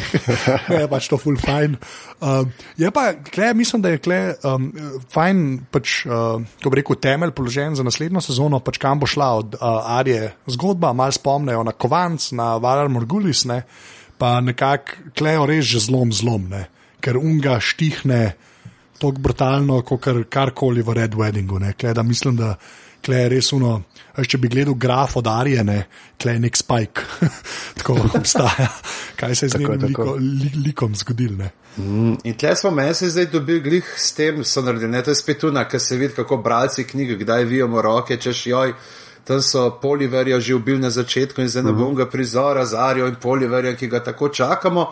[0.80, 1.78] je pač to full fine.
[2.20, 4.70] Um, je pa, kle, mislim, da je kle, um,
[5.12, 9.30] fajn, pač, uh, ko bi rekel, temelj položen za naslednjo sezono, pač kam bo šla
[9.40, 13.62] od uh, Arije zgodba, malo spomnejo na Kovanc, na valer moguris, ne,
[14.20, 16.66] pa nekako klejo res že zlom, zlom, ne,
[17.00, 18.22] ker unga štihne
[19.00, 21.58] tako brutalno, kot kar, karkoli v Red Weddingu.
[21.60, 22.54] Ne, kle, da mislim, da
[23.08, 23.80] je res uno.
[24.20, 25.84] Če bi gledal graf od Arijane,
[26.20, 27.04] tle je nek spike,
[27.78, 28.66] tako obstaja.
[29.16, 31.48] Kaj se je z njim liko, li, likom zgodilo?
[31.78, 35.14] Mm, in tle smo meni se zdaj dobili glih s tem, so naredili, ne to
[35.14, 38.74] je spet tuna, ker se vidi, kako bralci knjige, kdaj vijemo roke, češ joj.
[39.24, 43.06] Tam so poliverja že ubili na začetku in zdaj ne bom ga prizora z Arijo
[43.08, 44.90] in poliverja, ki ga tako čakamo.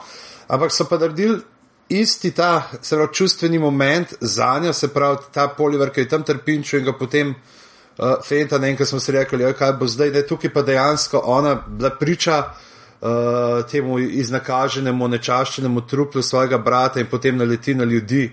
[0.48, 1.40] Ampak so pa naredili
[1.88, 6.80] isti ta pravi, čustveni moment za njo, se pravi ta poliver, ki je tam trpinčil
[6.80, 7.57] in ga potem uh,
[7.98, 11.54] Fenta, ne, ki smo si rekli, kaj bo zdaj, da je tukaj pa dejansko ona
[11.66, 12.44] bila priča
[13.00, 18.30] uh, temu iznakaženemu, nečaščenemu truplu svojega brata in potem naleti na ljudi,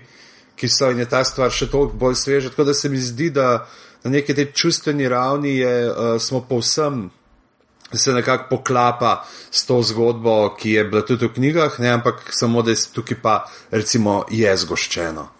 [0.56, 2.54] ki so in je ta stvar še toliko bolj sveža.
[2.54, 3.66] Tako da se mi zdi, da
[4.04, 7.10] na neki tej čustveni ravni je, uh, smo povsem.
[7.92, 12.62] Se nekako poklapa s to zgodbo, ki je bila tudi v knjigah, ne, ampak samo
[12.62, 13.36] da je tukaj pa,
[13.70, 15.35] recimo, je zgoščeno.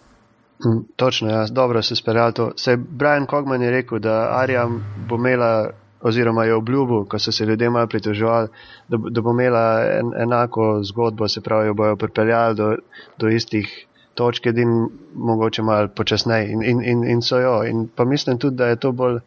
[0.65, 2.51] Mm, točno, ja, dobro se speljal to.
[2.55, 4.67] Se Brian Kogman je rekel, da Arja
[5.09, 5.69] bo imela,
[6.01, 8.47] oziroma je obljubil, ko so se ljudje malo pritoževali,
[8.87, 12.75] da, da bo imela en, enako zgodbo, se pravi, jo bojo pripeljali do,
[13.17, 16.51] do istih točk, in mogoče malo počasneje.
[16.51, 17.63] In, in, in, in so jo.
[17.63, 19.19] In pa mislim tudi, da je to bolj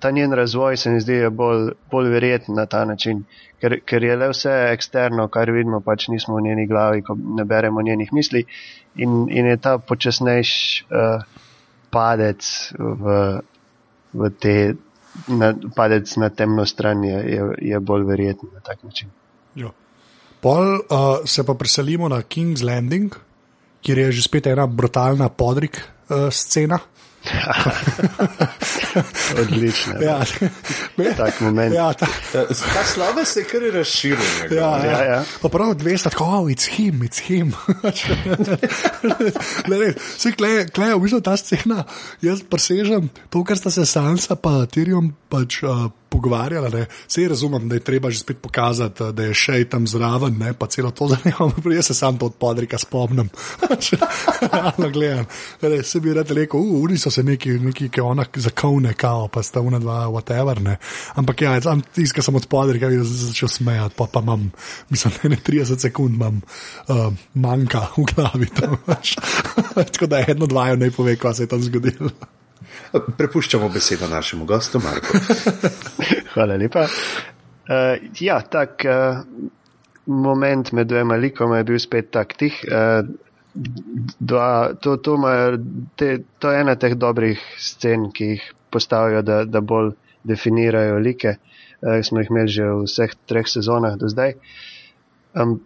[0.00, 3.24] ta njen razvoj se mi zdi bolj, bolj verjeten na ta način,
[3.60, 7.44] ker, ker je le vse eksterno, kar vidimo, pač nismo v njeni glavi, ko ne
[7.44, 8.44] beremo njenih misli
[8.96, 10.50] in, in je ta počasnejš
[10.90, 11.22] uh,
[11.90, 13.20] padec v,
[14.12, 14.58] v te.
[15.32, 19.08] Na, padec na temno stran je, je, je bolj verjeten na tak način.
[19.56, 19.70] Jo.
[20.44, 23.16] Pol uh, se pa preselimo na King's Landing,
[23.80, 26.76] kjer je že spet ena brutalna podrik uh, scena.
[29.40, 29.94] Odlično.
[30.00, 30.24] Ja,
[30.96, 31.74] ne, Tak moment.
[31.74, 34.18] Ja, ta, Ta sloves se je kar razširil.
[34.50, 34.90] ja, ja.
[34.90, 35.24] Ja, ja.
[35.52, 37.54] Prav 200, tako, oh, it's him, it's him.
[39.70, 41.84] le, le, se kle, kle, v bistvu ta scena,
[42.22, 45.62] jaz presežem to, kar sta se Sansa pa Tyrion pač.
[45.62, 46.86] Uh, Pogovarjala, ne.
[47.08, 50.66] Vse razumem, da je treba že spet pokazati, da je še tam zraven, ne, pa
[50.66, 51.50] celo to zanima.
[51.74, 53.28] Jaz se sam to od podrika spomnim.
[54.52, 55.26] Realno gledam.
[55.60, 59.42] Re, se bi rad rekel, uri so se neki, neki ki ona zakovne, kao, pa
[59.42, 60.62] sta una dva, whatever.
[60.62, 60.76] Ne.
[61.14, 64.50] Ampak ja, tam tiska sem od podrika, bi se začel smejati, pa, pa imam,
[64.90, 66.40] mislim, ne 30 sekund imam
[66.88, 68.50] uh, manjka v glavi.
[69.92, 72.10] Tako da eno, dva, ne pove, kaj se je tam zgodilo.
[73.18, 75.18] Prepuščamo besedo našemu gostu, Marku.
[76.34, 76.86] Hvala lepa.
[77.66, 79.20] Uh, ja, tak uh,
[80.06, 82.58] moment med dvema likoma je bil spet tak tih.
[82.68, 83.08] Uh,
[84.20, 85.32] dva, to, to, ma,
[85.96, 89.94] te, to je ena teh dobrih scen, ki jih postavijo, da, da bolj
[90.26, 91.36] definirajo like.
[91.82, 94.36] Uh, smo jih imeli že v vseh treh sezonah do zdaj.
[95.36, 95.58] Um,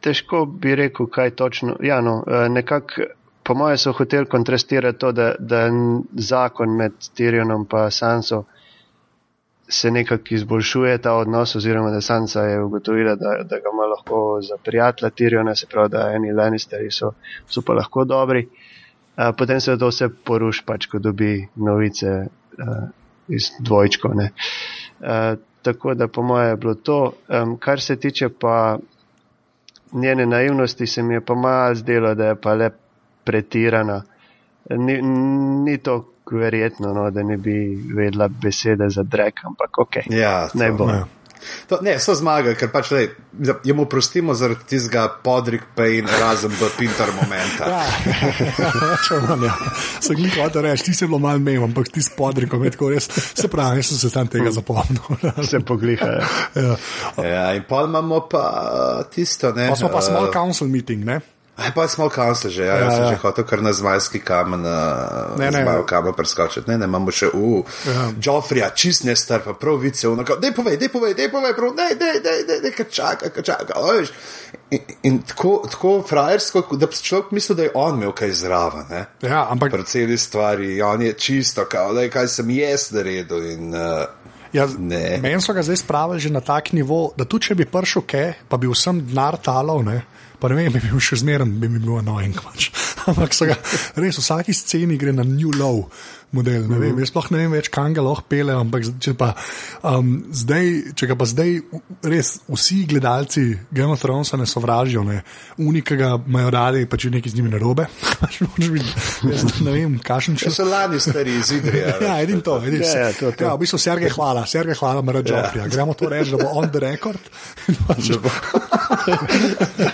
[0.00, 1.76] težko bi rekel, kaj točno.
[1.84, 3.10] Ja, no, uh, nekako
[3.46, 5.68] po mojem so hoteli kontrastirati to, da, da
[6.12, 8.44] zakon med Tyrionom in Sanso
[9.68, 14.40] se nekako izboljšuje ta odnos, oziroma da Sansa je ugotovila, da, da ga ima lahko
[14.42, 17.12] za prijatelja Tyriona, se pravi, da eni Lannisteri so,
[17.46, 18.48] so pa lahko dobri.
[19.16, 22.88] Uh, potem se to vse poruši, pač, ko dobi novice uh,
[23.28, 24.10] iz dvojčkov.
[24.10, 27.12] Uh, tako da po mojem je bilo to.
[27.28, 28.78] Um, kar se tiče pa
[29.92, 32.70] njene naivnosti, se mi je pa malo zdelo, da je pa le
[33.26, 34.00] pretirana.
[34.70, 37.54] Ni, ni to verjetno, no, da ne bi
[37.94, 40.00] vedela besede za drek, ampak ok.
[40.10, 40.88] Ja, ne bo.
[40.90, 41.04] Ja.
[41.68, 43.02] To, ne, so zmagali, ker pač le,
[43.66, 47.68] jim oprostimo zaradi tistega podrik pain, razen v pintar momenta.
[47.70, 47.82] Ja,
[49.06, 49.54] če imam, ja.
[50.02, 52.90] Se jih hoče reči, ti si bilo malo mem, ampak ti spodri, ko me tako
[52.94, 53.08] res.
[53.10, 55.22] Se pravi, jaz sem se tam tega zapomnil.
[55.50, 56.26] Se poglihajo.
[56.56, 56.76] Ja.
[57.22, 58.44] Ja, in pol imamo pa
[59.12, 59.70] tisto, ne.
[59.70, 61.20] Pa smo pa eh, small council meeting, ne?
[61.56, 63.10] Aj, pa smo kancler že, ja, Ja, sem ja.
[63.10, 65.62] že hotel kar na zmajski kamen, Ne, ne.
[65.62, 66.68] zmajo kamen preskočiti.
[66.68, 67.92] Ne, ne, imamo še, uh, Ja.
[67.92, 68.08] ja.
[68.22, 72.20] Joffrija, čist nestrpa, prav vice, unako, dej povej, dej povej, dej povej, prav, dej, dej,
[72.20, 73.72] dej, dej, dej, kaj čaka, kaj čaka.
[74.70, 78.84] In, in tako, tako frajersko, da bi človek mislil, da je on imel kaj zraven,
[78.90, 79.06] ne.
[79.22, 83.72] Ja, ampak Pri celi stvari, on je čisto, kao, dej, kaj sem jaz naredil in.
[83.72, 84.04] Uh,
[84.56, 84.66] ja,
[85.22, 88.24] meni so ga zdaj spravili že na tak nivo, da tudi če bi prišel ke,
[88.48, 90.00] pa bi vsem denar talal, ne.
[90.36, 92.36] Pa ne vem, bi bil še zmeren, bi mi bil annoying.
[92.44, 92.68] Pač.
[93.10, 93.56] Ampak so ga
[93.96, 95.86] res v vsaki sceni gre na new low
[96.34, 96.66] model.
[96.70, 99.32] Ne vem, jaz sploh ne vem več, kam ga lahko pele, ampak če, pa,
[99.86, 101.52] um, zdaj, če ga pa zdaj
[102.06, 105.20] res vsi gledalci Game of Thronesa ne sovražijo, ne,
[105.62, 107.88] unikega imajo radi, pa če nekaj z njimi narobe.
[108.20, 110.58] Pač Jaz ne vem, kakšen če čas.
[110.60, 111.96] so lani stari iz Idrija.
[112.06, 113.44] Ja, edin to, edin Ja, ja, to, to.
[113.46, 115.66] Ja, v bistvu Sergej hvala, Sergej hvala, mora Joffrija.
[115.72, 117.20] Gremo to reči, da bo on the record.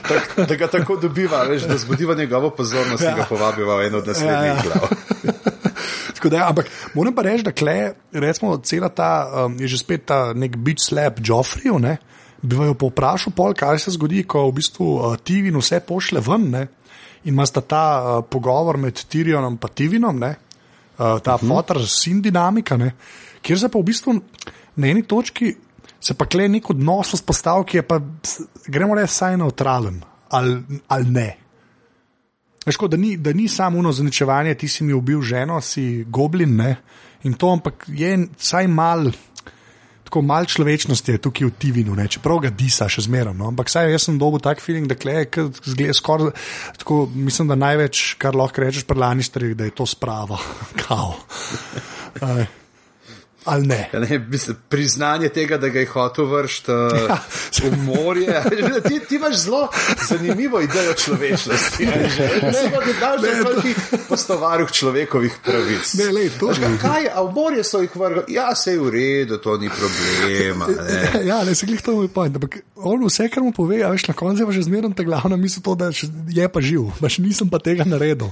[0.02, 3.10] Tak, da ga tako dobiva, veš, da zbudiva njegovo pozornost ja.
[3.10, 4.54] in ga povabiva v eno od naslednjih Ja, ja, ja.
[4.54, 4.62] ja.
[4.62, 5.42] glav.
[6.22, 9.80] Tako Da, ja, ampak moram pa reči, da kle, recimo, cela ta um, je že
[9.82, 11.80] spet ta nek bit slab Joffriju.
[11.82, 11.96] Ne?
[12.42, 16.46] Bi jo povprašal, pol, kaj se zgodi, ko v bistvu uh, Tivin vse pošle ven
[16.50, 16.62] ne?
[17.24, 20.30] in ima sta ta uh, pogovor med Tyrionom in Tivinom, ne?
[20.98, 21.48] uh, ta uh -huh.
[21.48, 22.94] fotor, sin dinamika, ne?
[23.42, 24.20] kjer se pa v bistvu
[24.76, 25.56] na eni točki
[26.00, 28.00] se pa kle nek odnos vzpostavil, ki je pa,
[28.66, 31.41] gremo reči, saj neutralen ali, ali ne.
[32.66, 36.04] Veš, ko, da, ni, da ni samo uno zaničevanje, ti si mi ubil ženo, si
[36.08, 36.76] goblin, ne?
[37.22, 39.10] in to, ampak je vsaj mal.
[40.02, 42.08] Tako malo človečnosti je tukaj v Tivinu, ne?
[42.10, 43.34] čeprav ga disa še zmeraj.
[43.38, 43.48] No?
[43.48, 46.34] Ampak saj jaz sem dobil tak feeling, da je skoraj
[46.78, 50.38] tako, mislim, da največ, kar lahko rečeš pri Lanisterjih, da je to sprava.
[50.82, 51.14] Kao.
[52.20, 52.61] Ne.
[53.44, 53.90] Ali ne?
[53.92, 57.18] Ja, ne, mislim, priznanje tega, da ga je hotel vršiti uh, Ja.
[57.62, 58.42] v morje.
[58.88, 59.68] ti, ti imaš zelo
[60.08, 61.86] zanimivo idejo človečnosti.
[61.86, 63.74] Ne, že, ne, ne, daš, da ti
[64.08, 65.94] postovarjih človekovih pravic.
[65.94, 68.22] Ne, lej, to- Veš kaj, a v morje so jih vrgli?
[68.28, 70.66] Ja, se je v redu, to ni problema.
[70.68, 71.24] Ne.
[71.24, 72.36] Ja, ne se glih to moj point.
[72.36, 75.02] Ampak on vse, kar mu pove, a veš, na koncu je pa že zmeraj ta
[75.02, 75.90] glavna misel, to, da
[76.28, 78.30] je pa živ, pač nisem pa tega naredil.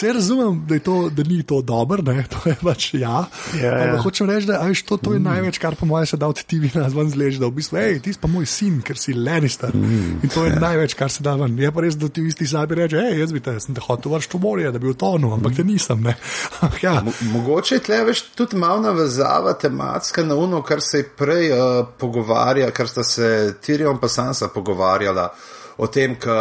[0.00, 3.26] Vse razumem, da, to, da ni to dobro, ne, to je pač ja.
[3.60, 3.82] Ja, ja.
[3.84, 6.30] Ampak hočem reči, da a veš, to, to je največ, kar po mojem se da
[6.32, 8.96] od TV nas ven zlež, da v bistvu, hej, ti si pa moj sin, ker
[8.96, 9.76] si Lannister.
[9.76, 11.58] In to je največ, kar se da ven.
[11.60, 13.84] Je pa res, da ti v isti sabi reče, hej, jaz bi te, sem te
[13.84, 16.08] hotel vršiti v morje, da bi utonil, ampak te nisem,
[16.86, 21.10] ja, Mo- Mogoče je tle veš tudi malo navezava tematska na uno, kar se je
[21.12, 23.30] prej uh, pogovarja, kar sta se
[23.60, 25.28] Tirion pa Sansa pogovarjala
[25.76, 26.40] o tem, ka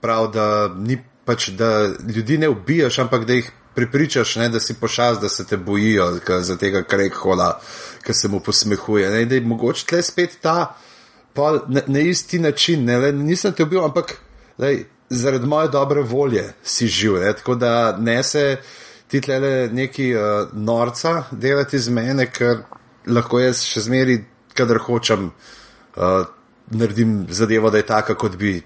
[0.00, 4.74] prav, da, ni, pač, da ljudi ne ubijaš, ampak da jih pripričaš, ne, da si
[4.74, 7.60] pošast, da se te bojijo za tega krekhola,
[8.04, 9.10] ki se mu posmehuje.
[9.10, 10.74] Ne, da je mogoče tle spet ta,
[11.34, 14.16] pa na, na isti način, ne, le, nisem te ubil, ampak
[14.58, 17.20] lej, zaradi moje dobre volje si živ.
[17.22, 18.56] Ne, tako da ne se
[19.08, 22.62] ti tle neki uh, norca delati z mene, ker
[23.06, 24.22] lahko jaz še zmeri,
[24.54, 25.30] kadar hočem,
[25.96, 26.22] uh,
[26.72, 28.58] naredim zadevo, da je taka, kot bi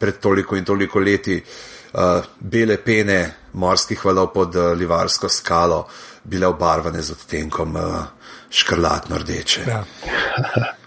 [0.00, 1.79] pred toliko in toliko leti uh,
[2.40, 3.20] bele pene
[3.52, 5.86] morskih valov pod uh, Livarsko skalo
[6.24, 7.82] bile obarvane z odtenkom uh,
[8.50, 9.60] škrlatno rdeče.
[9.66, 9.84] Ja.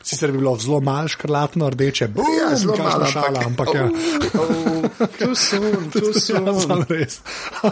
[0.03, 3.89] Sicer bi bilo zelo malo škrlatno rdeče, bom, ja, zelo malo šala, ampak ja.
[5.19, 6.45] Tu sem, tu sem.
[6.89, 7.19] res.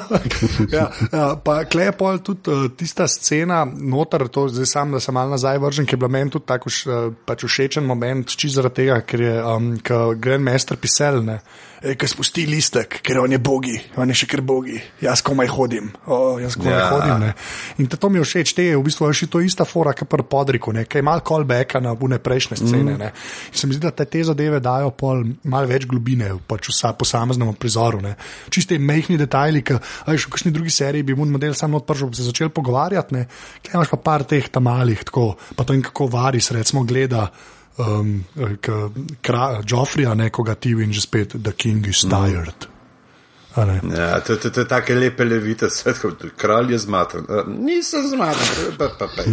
[0.76, 5.32] ja, ja, pa klepol tudi uh, tista scena, noter, to zdaj sam, da sem mal
[5.32, 9.02] nazaj vržen, ki je bila meni tudi tako uh, pač všečen moment, čisto zaradi tega,
[9.06, 9.74] ker je um,
[10.22, 11.22] Grandmaster pisal,
[11.82, 15.88] ki spusti listek, ker on je bogi, on je še kar bogi, jaz komaj hodim,
[16.06, 16.90] oh, jaz komaj ja.
[16.92, 17.24] hodim.
[17.24, 17.32] Ne.
[17.82, 20.26] In to mi je všeč, te je v bistvu še to ista fora, kot pri
[20.30, 22.98] podriku, nekaj mal callbacka na bune prejšnje scene.
[23.00, 23.02] Mm.
[23.02, 26.78] In se mi zdi, da te, te zadeve dajo pol mal več globine pač v
[27.12, 28.02] posameznem prizoru.
[28.02, 28.16] Ne.
[28.50, 32.28] Čiste mehni detajli, ki v kakšni drugi seriji bi mu model samo odprl, bi se
[32.30, 33.26] začel pogovarjati,
[33.66, 37.28] kaj imaš pa par teh tam malih, tako, pa to in kako varis, recimo, gleda
[37.78, 38.24] um,
[39.68, 42.56] Joffrija, nekoga ti in že spet, the king is tired.
[42.68, 42.71] Mm.
[43.98, 47.26] Ja, to, to, to je tako lepe levite, svet, kot kralj je zmatan.
[47.30, 48.48] Uh, nisem zmatan,
[48.78, 49.26] pa, pa, pa.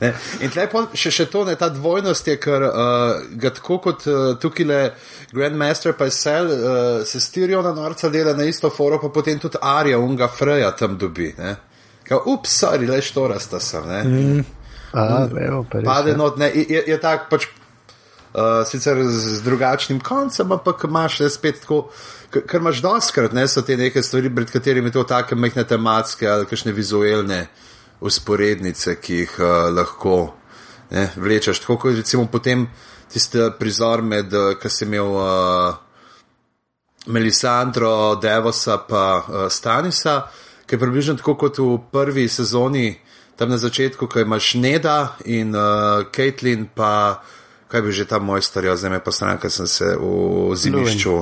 [0.00, 0.12] ne.
[0.44, 4.20] In lepo še, še to, ne, ta dvojnost je, ker uh, ga tako kot uh,
[4.40, 4.80] tukaj le
[5.32, 9.40] Grandmaster pa je sel, uh, se stirijo na norca dela na isto foro, pa potem
[9.40, 11.32] tudi Arja, unga Freja tam dobi.
[12.04, 13.88] Kao, ups, sorry, le štorasta sem.
[14.04, 14.44] Mm.
[15.84, 17.46] Pade not, ne, je, je tako pač,
[18.32, 21.90] uh, sicer z, z drugačnim koncem, ampak imaš spet tako,
[22.30, 26.46] ker imaš doskrat, ne, so te neke stvari, pred katerimi to take mehne tematske ali
[26.46, 27.46] kakšne vizualne
[28.00, 30.16] usporednice, ki jih uh, lahko
[30.90, 31.60] ne, vlečeš.
[31.64, 32.68] Tako kot recimo potem
[33.10, 35.74] tiste prizor med, uh, ki si imel uh,
[37.06, 40.22] Melisandro, Devosa pa uh, Stanisa,
[40.66, 42.94] ki je približno tako kot v prvi sezoni
[43.40, 47.22] tam na začetku, ko imaš Neda in uh, Caitlin, pa
[47.70, 51.18] kaj bi že tam moj starjo, zdaj me pa stran, ker sem se v zimišču.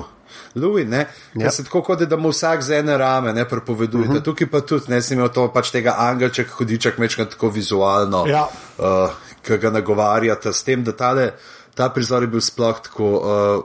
[0.54, 1.42] Louis, ne, yep.
[1.42, 1.50] Ja.
[1.50, 4.02] se tako kot da mu vsak z ene rame ne prepoveduje.
[4.02, 4.18] Uh mhm.
[4.18, 4.24] -huh.
[4.24, 8.48] Tukaj pa tudi ne smemo to pač tega angelček, hudiček, mečka tako vizualno, ja.
[8.78, 9.10] uh,
[9.42, 11.32] ki ga nagovarjate s tem, da tale,
[11.74, 13.04] ta prizor je bil sploh tako.
[13.04, 13.64] Uh,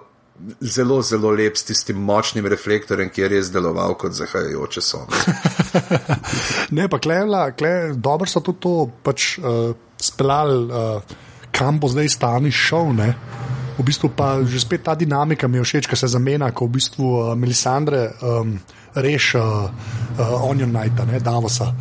[0.59, 5.33] zelo, zelo lep s tistim močnim reflektorjem, ki je res deloval kot zahajajoče sonce.
[6.77, 11.01] ne, pa klevla, kle, dobro so tudi to pač, uh, speljali, uh,
[11.53, 12.93] kam bo zdaj stani šel.
[12.97, 13.13] Ne?
[13.77, 16.77] V bistvu pa že spet ta dinamika mi je všeč, ker se zamenja, ko v
[16.77, 18.57] bistvu uh, Melisandre um,
[18.93, 19.69] reši uh,
[20.17, 21.73] uh, Onion Night, ne Davosa.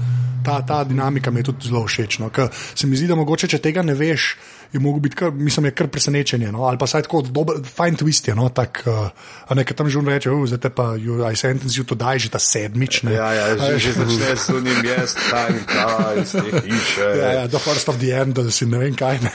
[0.42, 2.18] Ta, ta dinamika mi je tudi zelo všeč.
[2.18, 2.30] No?
[2.74, 4.36] Se mi zdi, da mogoče, če tega ne veš,
[4.72, 6.52] je mogel biti, kar, mislim, je kar presenečenje.
[6.52, 6.64] No?
[6.64, 8.48] Ali pa saj tako dober, fine twist je, no?
[8.48, 11.94] tak, uh, nekaj tam že on reče, zdaj te pa, you, I sentence you to
[11.94, 13.02] die, že ta sedmič.
[13.02, 13.12] Ne?
[13.12, 16.24] Ja, ja, že, že začne s unim jest, time, time,
[16.64, 17.08] tiše.
[17.20, 19.20] Ja, ja, the first of the end, da si ne vem kaj.
[19.20, 19.32] Ne?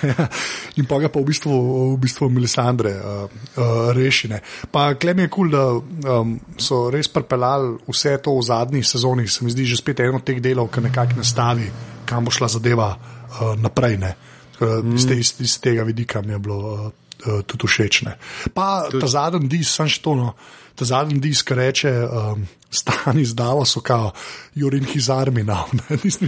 [0.82, 1.54] In pa ga pa v bistvu,
[1.94, 4.42] v bistvu Melisandre uh, uh, rešine.
[4.74, 9.30] Pa klem je kul, cool, da um, so res prepeljali vse to v zadnjih sezonih,
[9.30, 11.70] se mi zdi že spet eno od teh delov, ki nekako nastavi,
[12.10, 14.02] kam bo šla zadeva uh, naprej.
[14.02, 14.12] Ne?
[14.62, 14.96] Mm.
[14.96, 16.92] iz, te, iz, iz tega vidika mi je bilo
[17.26, 18.04] uh, tudi všeč.
[18.54, 19.02] Pa tudi.
[19.02, 20.34] ta zadnji disk, sem štono,
[20.76, 24.12] ta zadnji disk reče, um, stani zdavo so kao,
[24.56, 26.28] Jurin Hizarmi, no, ti si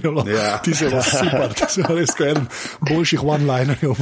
[0.74, 2.48] zelo super, ti si res eden
[2.90, 3.94] boljših one-linerjev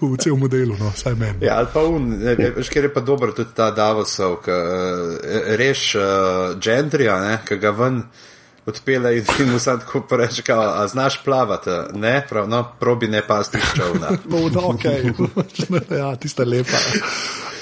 [0.00, 1.46] v celem modelu, no, vsaj meni.
[1.46, 2.10] Ja, ali pa un,
[2.56, 4.42] veš, ker je pa dobro tudi ta Davosov,
[5.58, 8.02] reš uh, Gendrija, ki ga ven
[8.68, 13.22] odpele in ti mu sam tako reče, a znaš plavati, ne, prav, no, probi ne
[13.26, 14.08] pasti čovna.
[14.30, 14.84] no, no, ok,
[15.98, 16.76] ja, tiste lepa.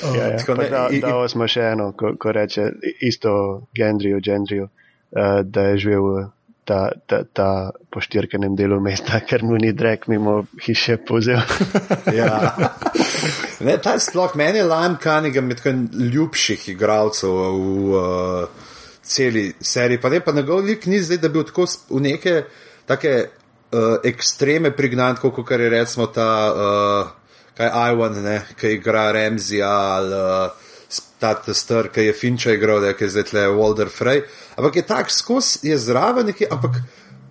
[0.02, 0.54] Uh, ja, ja.
[0.70, 3.32] Da, da smo še eno, ko, ko reče isto
[3.76, 6.26] gendriju, gendriju, uh, da je živel
[6.66, 11.40] ta, ta, ta po štirkenem delu mesta, ker mu ni drek mimo hiše pozel.
[12.18, 12.52] ja.
[13.64, 15.62] Ne, ta je sploh meni Lime Cunningham med
[16.14, 18.72] ljubših igralcev v uh,
[19.06, 20.00] celi seriji.
[20.00, 22.42] Pa ne, pa njegov lik ni zdaj, da bi tako v neke
[22.86, 23.14] take
[23.72, 30.14] uh, ekstreme prignan, kot je recimo ta, uh, kaj Iwan, ne, ki igra Remzija ali
[30.14, 30.66] uh,
[31.18, 34.22] ta star, ki je Finča igral, da je zdaj tle Walder Frey.
[34.56, 36.82] Ampak je tak skos, je zraven neki, ampak.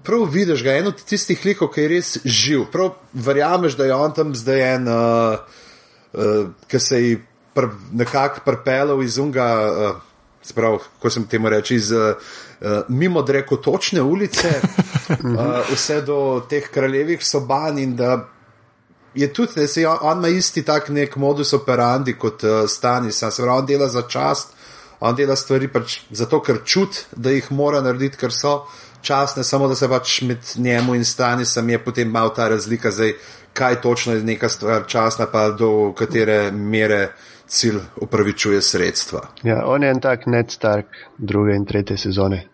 [0.05, 2.67] Prav vidiš ga, eno od tistih likov, ki je res živ.
[2.69, 5.63] Prav verjameš, da je on tam zdaj en, uh,
[6.13, 7.15] uh, ki se je
[7.57, 9.47] pr, nekako prpelal iz unga,
[10.45, 12.13] sprav, ko sem temu reči, iz uh,
[12.89, 15.41] mimo reko točne ulice, uh,
[15.73, 16.19] vse do
[16.49, 18.19] teh kraljevih soban in da
[19.15, 23.19] je tudi, da se on, on ima isti tak nek modus operandi kot uh, Stanis,
[23.19, 24.53] se pravi, on dela za čast,
[24.99, 28.61] on dela stvari pač zato, ker čut, da jih mora narediti, ker so
[29.05, 33.13] časne, samo da se pač med njemu in Stanisom je potem mal ta razlika, zdaj,
[33.53, 37.13] kaj točno je neka stvar časna, pa do katere mere
[37.47, 39.21] cilj upravičuje sredstva.
[39.43, 40.85] Ja, on je en tak Ned Stark
[41.17, 42.47] druge in tretje sezone.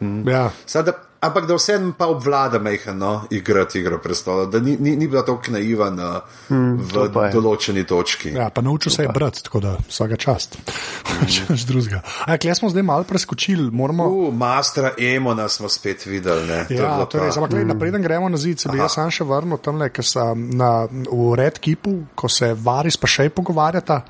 [0.00, 0.28] Mm.
[0.28, 0.50] Ja.
[0.66, 5.24] Sada, ampak da vsem pa obvlada mehano igrati igro prestola, da ni, ni, ni bila
[5.24, 8.32] tako naiva na, mm, v določeni točki.
[8.36, 10.58] Ja, pa naučil se je brati, tako da vsaka čast.
[11.34, 11.58] Če mm.
[11.66, 12.02] drugega.
[12.26, 13.66] Ampak, jaz smo zdaj malo preskočili.
[13.70, 14.06] Moramo...
[14.06, 16.46] Uh, Mastra Emona smo spet videli.
[16.46, 16.62] Ne?
[16.70, 17.36] Ja, to je res.
[17.36, 17.66] Ampak, mm.
[17.74, 21.34] napreden gremo na zid, se bi jaz sam še vrnil tam, ker sem na, v
[21.38, 24.02] Red Kipu, ko se Varis pa še pogovarjata.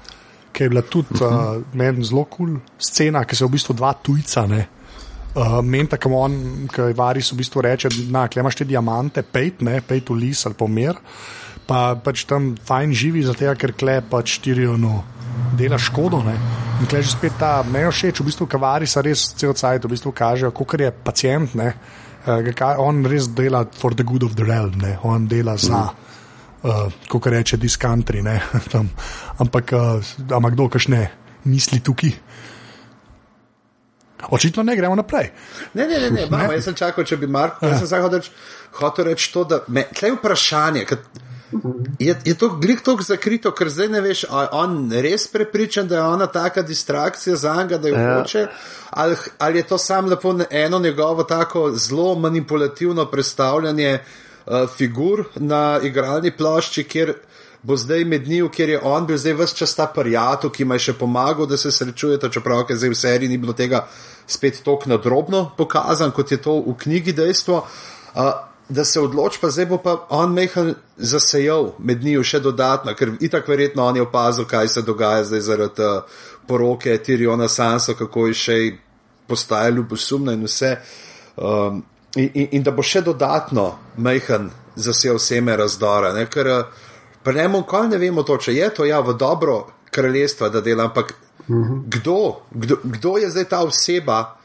[0.52, 1.58] Ki je bila tudi uh -huh.
[1.58, 4.66] uh, meni zelo kul cool scena, ki se v bistvu dva tujca, ne,
[5.36, 6.34] Uh, Menta, ki on,
[6.72, 10.56] ki Varis v bistvu reče, da imaš te diamante, pejt, ne, pejt v lis ali
[10.56, 10.96] pomer,
[11.68, 15.02] pa pač tam fajn živi, zato ker kle pač štirijo, no,
[15.58, 16.22] dela škodo.
[16.24, 16.34] Ne.
[16.80, 19.84] In kle že spet ta, me je všeč, v bistvu, ki Varis res cel cajt
[19.84, 21.74] v bistvu kaže, kako je pacijent, ne,
[22.24, 25.92] uh, on res dela for the good of the realm, ne, on dela za.
[25.92, 26.06] Mm.
[26.58, 28.24] Uh, Ko reče, diskantri,
[29.42, 30.02] ampak, uh,
[30.32, 31.04] ampak kdo, kašne
[31.44, 32.16] misli tukaj?
[34.30, 35.30] Očitno ne gremo naprej.
[35.74, 36.26] Ne, ne, ne, ne.
[36.30, 37.66] Mamo, jaz sem čakal, če bi Marko.
[37.66, 37.72] Ja.
[37.72, 38.20] Jaz sem samo
[38.80, 40.86] hotel reči to, da me, tle je vprašanje.
[41.98, 45.88] Je, je to glik tako zakrito, ker zdaj ne veš, ali je on res prepričan,
[45.88, 48.18] da je ona taka distrakcija za njega, da jo ja.
[48.18, 48.46] hoče,
[48.90, 55.80] ali, ali je to samo lepo eno njegovo tako zelo manipulativno predstavljanje uh, figur na
[55.82, 57.14] igralni plošči, kjer
[57.62, 60.74] bo zdaj med njim, ker je on bil zdaj vse čas ta prijatelj, ki mu
[60.74, 63.86] je še pomagal, da se srečujete, čeprav je zdaj v seriji ni bilo tega
[64.26, 67.64] spet tako nadrobno pokazan, kot je to v knjigi dejstvo.
[68.14, 68.30] Uh,
[68.68, 73.14] Da se odloči, pa zdaj bo pa on mehal zasejal med njimi še dodatno, ker
[73.24, 78.26] itak verjetno on je opazil, kaj se dogaja zdaj zaradi uh, poroke Tiriona Sansa, kako
[78.26, 78.58] je še
[79.24, 80.74] postaje ljubosumna in vse.
[81.36, 81.80] Um,
[82.16, 86.26] in, in, in da bo še dodatno mehal zasejal vseme razdora, ne?
[86.28, 86.87] ker uh,
[87.32, 91.14] Ne bomo, kaj ne vemo točno, je to ja v dobro kraljestva, da dela, ampak
[91.48, 91.56] uh.
[91.56, 91.82] -huh.
[91.86, 94.38] kdo, kdo, kdo je zdaj ta oseba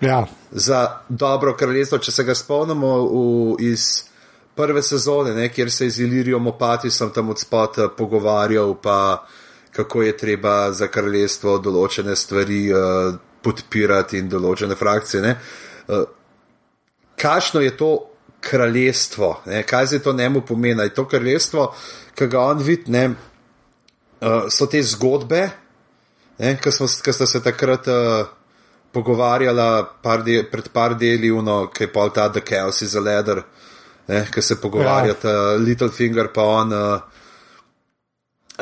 [0.00, 0.26] ja.
[0.50, 4.04] za dobro kraljestvo, če se ga spomnimo v, iz
[4.54, 9.26] prve sezone, ne, kjer se je z Ilirijom Opatisom tam od spot eh, pogovarjal, pa
[9.72, 15.30] kako je treba za kraljestvo določene stvari uh, podpirati in določene frakcije.
[15.88, 16.02] Uh,
[17.16, 18.11] Kakšno je to
[18.42, 19.62] kraljestvo, ne?
[19.62, 20.88] kaj se to njemu pomeni.
[20.94, 21.70] To kraljestvo,
[22.14, 25.46] ki ga on vidi, ne, uh, so te zgodbe,
[26.38, 28.26] ki sta se takrat uh,
[28.92, 29.68] pogovarjala
[30.02, 33.42] par de, pred par deli, uno, ki je pol ta The Chaos is a Leather,
[34.06, 35.56] ki se pogovarjata ja.
[35.62, 36.72] Littlefinger pa on.
[36.72, 37.20] Uh,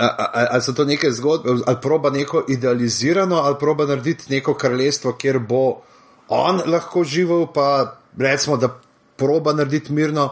[0.00, 5.38] Ali so to neke zgodbe, ali proba neko idealizirano, ali proba narediti neko kraljestvo, kjer
[5.38, 5.82] bo
[6.28, 8.70] on lahko živel, pa recimo, da
[9.20, 10.30] proba narediti mirno,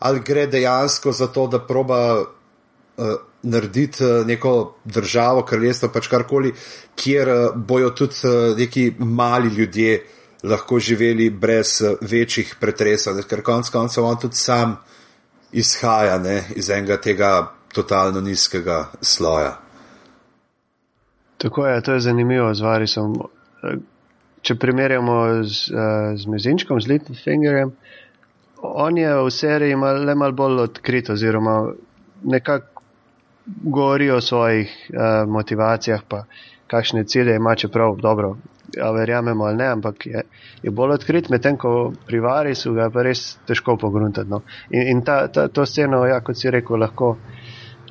[0.00, 3.06] ali gre dejansko za to, da proba uh,
[3.42, 6.54] narediti uh, neko državo, kraljestvo, pač karkoli,
[6.96, 10.00] kjer uh, bojo tudi uh, neki mali ljudje
[10.42, 14.78] lahko živeli brez uh, večjih pretresov, ker konec koncev on tudi sam
[15.52, 17.32] izhaja ne, iz enega tega
[17.74, 19.58] totalno nizkega sloja.
[21.38, 23.14] Tako je, to je zanimivo z Varisom.
[24.42, 25.14] Če primerjamo
[25.44, 25.72] z,
[26.16, 27.99] z Mezinčkom, z Littlefingerjem, uh,
[28.62, 31.72] on je v seriji mal, le malo bolj odkrit, oziroma
[32.22, 32.82] nekako
[33.46, 36.24] govori o svojih uh, motivacijah, pa
[36.66, 38.36] kakšne cilje ima, čeprav dobro,
[38.76, 40.22] ja, verjamemo ali ne, ampak je,
[40.62, 44.30] je bolj odkrit, medtem ko pri Varisu ga pa res težko pogruntati.
[44.30, 44.42] No.
[44.70, 47.16] In, in ta, ta, to sceno, ja, kot si rekel, lahko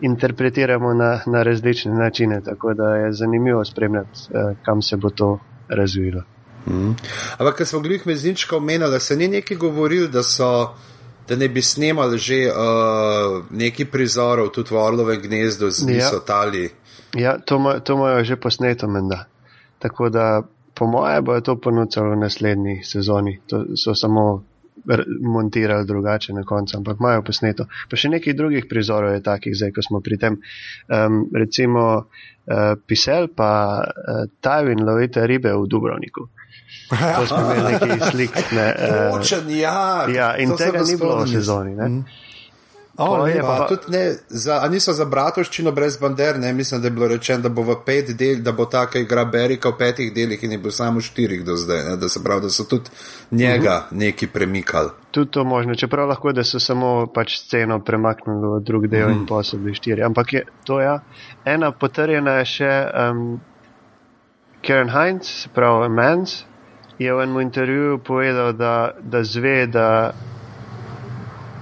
[0.01, 5.39] interpretiramo na, na različne načine, tako da je zanimivo spremljati, uh, kam se bo to
[5.69, 6.23] razvilo.
[6.67, 6.95] Mm.
[7.37, 10.21] Ampak, ker smo glih mezinčka omenjali, se ni neki govorili, da,
[11.27, 15.87] da ne bi snemali že uh, neki prizorov tudi v Orlovem gnezdu z.
[17.15, 19.25] Ja, ja to imajo že posneto, menda.
[19.79, 20.43] Tako da,
[20.73, 23.39] po moje, bo to ponudilo v naslednji sezoni.
[23.47, 24.43] To so samo
[25.21, 27.65] montirali drugače na koncu, ampak imajo posneto.
[27.89, 30.37] Pa še nekaj drugih prizorov je takih, zdaj, ko smo pri tem.
[30.87, 33.51] Um, recimo, uh, pisel pa
[33.83, 36.29] uh, Tajvin lovite ribe v Dubrovniku.
[36.89, 38.31] To smo imeli nekaj slik.
[38.51, 38.75] Ne,
[39.11, 41.75] uh, Točen, ja, ja, in tega ni bilo v sezoni.
[41.75, 42.03] Mm.
[42.99, 46.53] O, Pol je pa- Pa, tudi ne, za, a niso za bratovščino brez bander, ne,
[46.53, 49.23] mislim, da je bilo rečeno, da bo v pet del, da bo ta, ki igra
[49.25, 52.19] Berika v petih delih in je bil samo v štirih do zdaj, ne, da se
[52.23, 52.91] pravi, da so tudi
[53.31, 54.89] njega neki premikali.
[55.11, 59.11] Tudi to možno, čeprav lahko, da so samo pač sceno premaknili v drug del mm.
[59.11, 60.03] in posebej štiri.
[60.03, 60.99] Ampak je to ja.
[61.45, 63.39] Ena potrjena je še um,
[64.67, 66.41] Karen Heinz, se pravi Mans,
[66.99, 70.11] je v enem intervjuju povedal, da, da zve, da,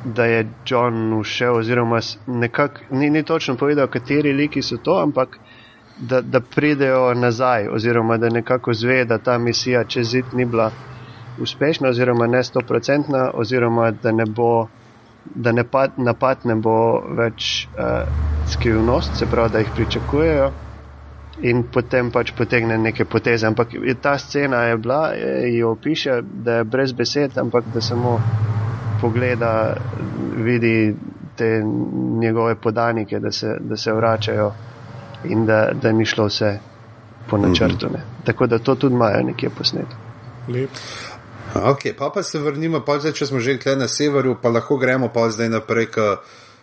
[0.03, 5.38] da je John ušel, oziroma nekak, ni, ni točno povedal, kateri liki so to, ampak
[5.97, 10.71] da, da pridejo nazaj, oziroma da nekako zve, da ta misija čez zid ni bila
[11.41, 14.67] uspešna, oziroma ne stoprocentna, oziroma da ne bo.
[15.35, 18.07] Da ne pad, napad ne bo več uh,
[18.47, 20.51] skrivnost, se pravi, da jih pričakujejo,
[21.41, 23.47] in potem pač potegne neke poteze.
[23.47, 25.01] Ampak ta scena je bila,
[25.51, 28.19] jo opiše, da je brez besed, ampak da samo
[29.01, 29.77] pogleda,
[30.38, 30.95] vidi
[31.38, 31.61] te
[32.19, 34.51] njegove podanike, da se, da se vračajo
[35.23, 36.57] in da, da ni šlo vse
[37.29, 37.89] po načrtu.
[37.93, 38.01] Ne.
[38.23, 39.95] Tako da to tudi imajo nekje posneto.
[40.47, 40.69] Lep.
[41.55, 44.77] Ok, pa pa se vrnimo, pa zdaj, če smo že tle na severu, pa lahko
[44.77, 46.17] gremo pa zdaj naprej, k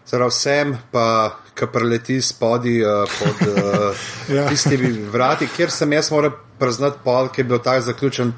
[0.07, 4.49] zdrav sem, pa ki preleti spodi uh, pod uh, Ja.
[4.49, 8.33] tistimi vrati, kjer sem jaz moral priznati pol, ki je bil tak zaključen,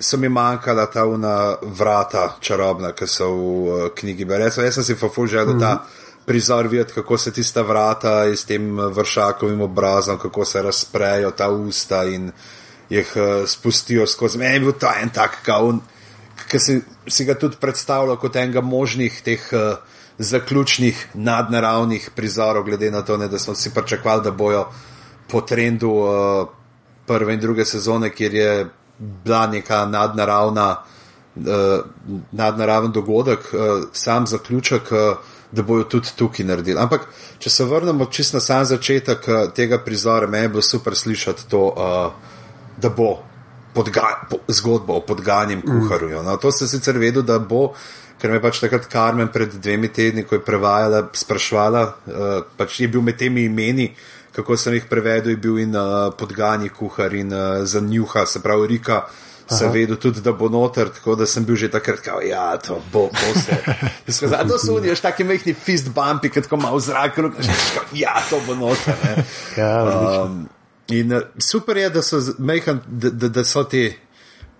[0.00, 4.26] so mi manjkala ta una vrata čarobna, ki so v uh, knjigi.
[4.28, 5.60] Recimo, jaz sem si fa ful želel mm -hmm.
[5.60, 11.48] ta prizor videti, kako se tista vrata s tem vršakovim obrazom, kako se razprejo ta
[11.48, 12.32] usta in
[12.90, 14.38] jih uh, spustijo skozi.
[14.38, 15.38] Meni je bil ta en tak
[16.48, 19.76] ki si, si ga tudi predstavljal kot enega možnih teh uh,
[20.18, 24.66] zaključnih nadnaravnih prizorov, glede na to, ne, da smo si pričakovali, da bojo
[25.30, 26.48] po trendu uh,
[27.06, 28.66] prve in druge sezone, kjer je
[28.98, 30.76] bila neka nadnaravna,
[31.36, 31.44] uh,
[32.32, 34.92] nadnaraven dogodek, uh, sam zaključek.
[34.92, 35.18] Uh,
[35.52, 36.76] Da bojo tudi tukaj naredili.
[36.76, 37.06] Ampak,
[37.40, 41.46] če se vrnemo čisto na sam začetek uh, tega prizora, meni je bilo super slišati
[41.48, 42.12] to, uh,
[42.76, 43.06] da bo
[43.74, 46.22] podga, po, zgodba o podganjem kuharju.
[46.22, 47.72] No, to sem sicer vedel, da bo,
[48.18, 52.26] ker me je pač takrat Karmen pred dvemi tedni, ko je prevajala, sprašvala, uh,
[52.58, 53.92] pač je bil med temi imeni,
[54.34, 58.42] kako sem jih prevedel, je bil in uh, podganji kuhar in uh, za njuha, se
[58.42, 59.06] pravi Rika.
[59.48, 62.82] Sem vedel tudi, da bo noter, tako da sem bil že takrat, da ja, to
[62.92, 63.56] bo, bo se.
[64.04, 68.12] Skazal, to so unijo, taki mehki fist bumpi, ki tako malo v zraku, rekel, ja,
[68.28, 68.98] to bo noter.
[69.04, 69.24] Ne.
[69.56, 69.72] Ja.
[69.88, 70.42] Um,
[70.92, 73.86] in super je, da so, mejhan, da, da, da so te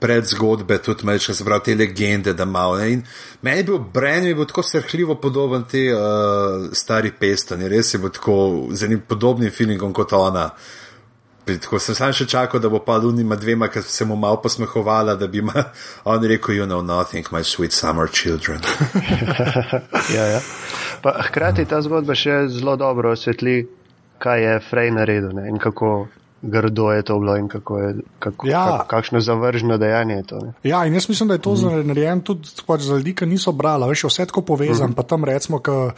[0.01, 2.79] predzgodbe, tudi mečke, se pravi, te legende, da malo.
[2.79, 2.93] Ne.
[2.93, 3.03] In
[3.43, 7.99] meni je bil Bren, je bil tako srhljivo podoben te uh, stari pestani, res je
[7.99, 10.51] bil tako z enim podobnim feelingom kot ona.
[11.49, 15.15] Tako sem sam še čakal, da bo pa Lunima dvema, ker se mu malo posmehovala,
[15.17, 15.65] da bi ma,
[16.05, 18.61] on rekel, you know nothing, my sweet summer children.
[20.15, 20.41] Ja, ja.
[21.03, 23.67] Pa, hkrati ta zgodba še zelo dobro osvetli,
[24.23, 26.09] kaj je Frey naredil ne, in kako
[26.43, 28.79] grdo je to bilo in kako je, kako, Ja.
[28.79, 30.39] kak, kakšno zavržno dejanje je to.
[30.39, 30.53] Ne.
[30.63, 31.87] Ja, in jaz mislim, da je to mm.
[31.87, 34.89] narejeno tudi pač za ljudi, ki niso brali, veš, vse tako povezano.
[34.89, 34.95] Mm.
[34.95, 35.91] Pa tam recimo, ka,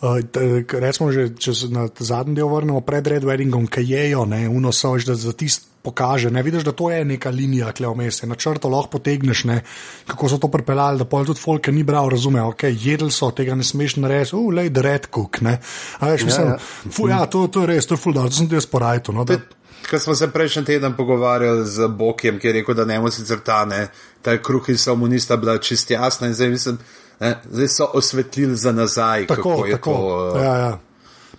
[0.00, 0.20] uh,
[0.66, 4.48] k- recimo že če se na zadnji del vrnemo pred Red Weddingom, ki jejo, ne,
[4.48, 7.88] uno so, da za tist pokaže, ne vidiš, da to je neka linija, ki je
[7.88, 9.60] vmes, na črto lahko potegneš, ne,
[10.06, 13.30] kako so to pripeljali, da pol tudi folk, ki ni bral, razume, ok, jedli so,
[13.30, 15.58] tega ne smeš narediti, uh, lej, the red cook, ne.
[15.98, 16.90] A veš, mislim, ja, ja.
[16.92, 19.24] Fu, ja to, to je res, to je full to sem ti jaz porajto, no,
[19.24, 19.38] da,
[19.86, 23.38] Ker smo se prejšnji teden pogovarjali z Bokjem, ki je rekel, da ne mu sicer
[23.40, 23.86] ta ne,
[24.22, 26.78] ta kruh in so mu nista bila čist jasna in zdaj mislim,
[27.20, 29.92] ne, zdaj so osvetlili za nazaj, Tako, je tako.
[29.92, 30.32] to.
[30.34, 30.78] Uh, Ja, ja.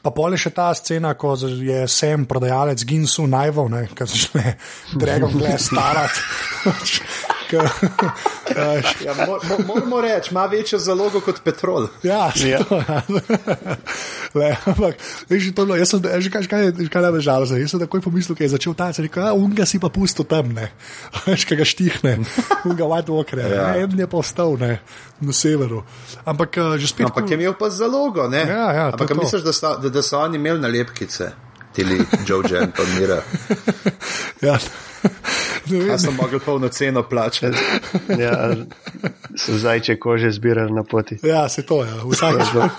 [0.02, 4.54] Pa pol je še ta scena, ko je sem prodajalec Ginsu najval, ki začne
[4.96, 6.20] Dragon Glass starati.
[7.58, 11.88] Veš, Ja, mo, mo, moramo reči, ima večjo zalogo kot petrol.
[12.04, 12.60] Ja, Ja.
[12.62, 13.02] ja.
[14.34, 14.95] Le, ampak,
[15.26, 17.58] veš, to je bilo, jaz sem, že kaj, kaj, kaj je žalostno.
[17.58, 20.54] Jaz sem takoj pomislil, da je začel ta cel, rekel, unga si pa pusto tam,
[20.54, 20.70] ne,
[21.26, 22.12] veš, kaj ga štihne,
[22.64, 23.74] unga White Walker, Ja.
[23.76, 24.80] en je pa ostal, ne,
[25.20, 25.82] na severu.
[26.24, 27.06] Ampak eh, že spet.
[27.06, 28.45] Ampak je imel pa zalogo, ne?
[28.45, 29.20] Ja, ja, to Ampak a to.
[29.20, 31.32] misliš, da so, da, da so oni imeli nalepkice,
[31.74, 33.22] tili Joe Jen, pa Mira.
[34.41, 34.60] Ja.
[35.88, 37.58] Jaz sem mogel polno ceno plačati.
[38.20, 38.56] Ja,
[39.36, 41.18] so zajče kože zbirali na poti.
[41.24, 42.70] Ja, se to je, vsak dan.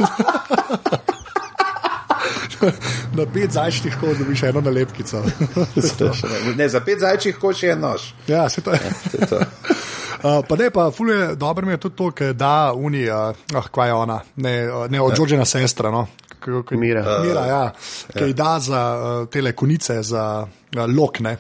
[3.14, 5.22] Na pet zajčnih kož dobiš eno nalepkico.
[6.56, 8.02] Ne, za pet zajčjih koč je nož.
[8.26, 8.80] ja, se to je.
[9.10, 9.36] To je to.
[10.20, 13.16] Uh, pa ne, pa fulje, dobro mi je tudi to, ker da uni, uh,
[13.54, 16.06] oh, kaj je ona, ne, uh, ne od Džođena sestra, no.
[16.40, 17.20] Kako- kako- Mira.
[17.22, 17.72] Mira, ja,
[18.12, 18.82] ki ji da za
[19.22, 20.46] uh, tele konice, za
[20.76, 21.36] uh, lokne.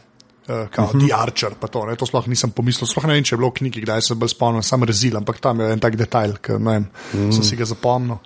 [0.50, 1.06] Uh, kao, uh -huh.
[1.06, 2.88] The Archer, pa to, ne, to sploh nisem pomislil.
[2.88, 5.38] Sploh ne vem, če je bilo v knjigi, kdaj se bolj spomnim, sam rezil, ampak
[5.40, 7.32] tam je en tak detajl, ki ne vem, -huh.
[7.32, 8.18] sem si ga zapomnil.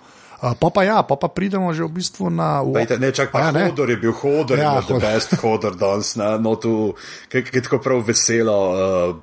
[0.42, 2.60] Uh, pa pa ja, pa pa pridemo že v bistvu na.
[2.74, 6.16] Pejte, ne, čak, pa ja, ja, hodor je bil hodor, ja, the best hodor danes
[6.16, 6.94] na notu,
[7.28, 8.58] ki je tako prav veselo.
[8.72, 9.16] Uh,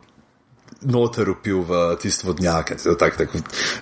[0.82, 3.30] Noter upil v tisti vodnjak, tako tak, tak,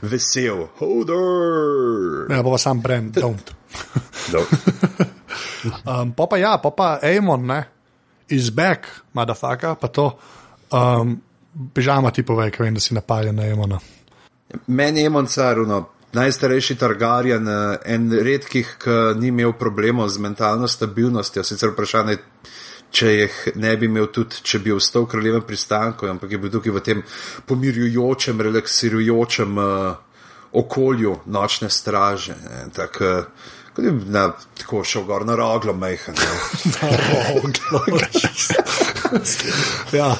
[0.01, 2.27] vesel, hodor.
[2.27, 3.55] Ja, pa, pa sam brend, don't.
[5.87, 7.78] um, pa pa ja, pa pa Amon, ne,
[8.29, 10.11] is back, madafaka, pa to.
[10.71, 11.21] Um,
[11.73, 13.79] Pižama ti pove, kaj vem, da si napaljen na Amona.
[14.67, 15.79] Meni je Amon caruno,
[16.13, 17.47] najstarejši Targaryen,
[17.85, 22.17] en redkih, ki ni imel problemov z mentalno stabilnostjo, sicer vprašanje
[22.91, 26.53] če jih ne bi imel tudi, če bi ostal v kraljevem pristanku, ampak je bil
[26.53, 27.03] tukaj v tem
[27.49, 29.93] pomirjujočem, relaksirajočem uh,
[30.59, 32.37] okolju nočne straže.
[32.73, 36.15] Tak, uh, Kot je na, tako šel gor na roglo, mehen.
[36.81, 37.99] na roglo.
[39.99, 40.15] ja.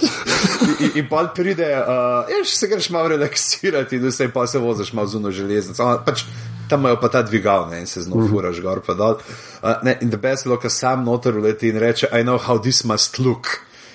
[0.80, 4.94] in, in pa pride, uh, ja, se greš malo relaksirati, da se pa se voziš
[4.94, 6.02] malo zuno železnico.
[6.06, 6.24] Pač,
[6.70, 8.32] tam imajo pa ta dvigal ne, in se znova uh -huh.
[8.32, 9.18] furaš gor pa dol.
[9.64, 12.84] Uh, ne, in da best loka sam noter uleti in reče, I know how this
[12.84, 13.48] must look.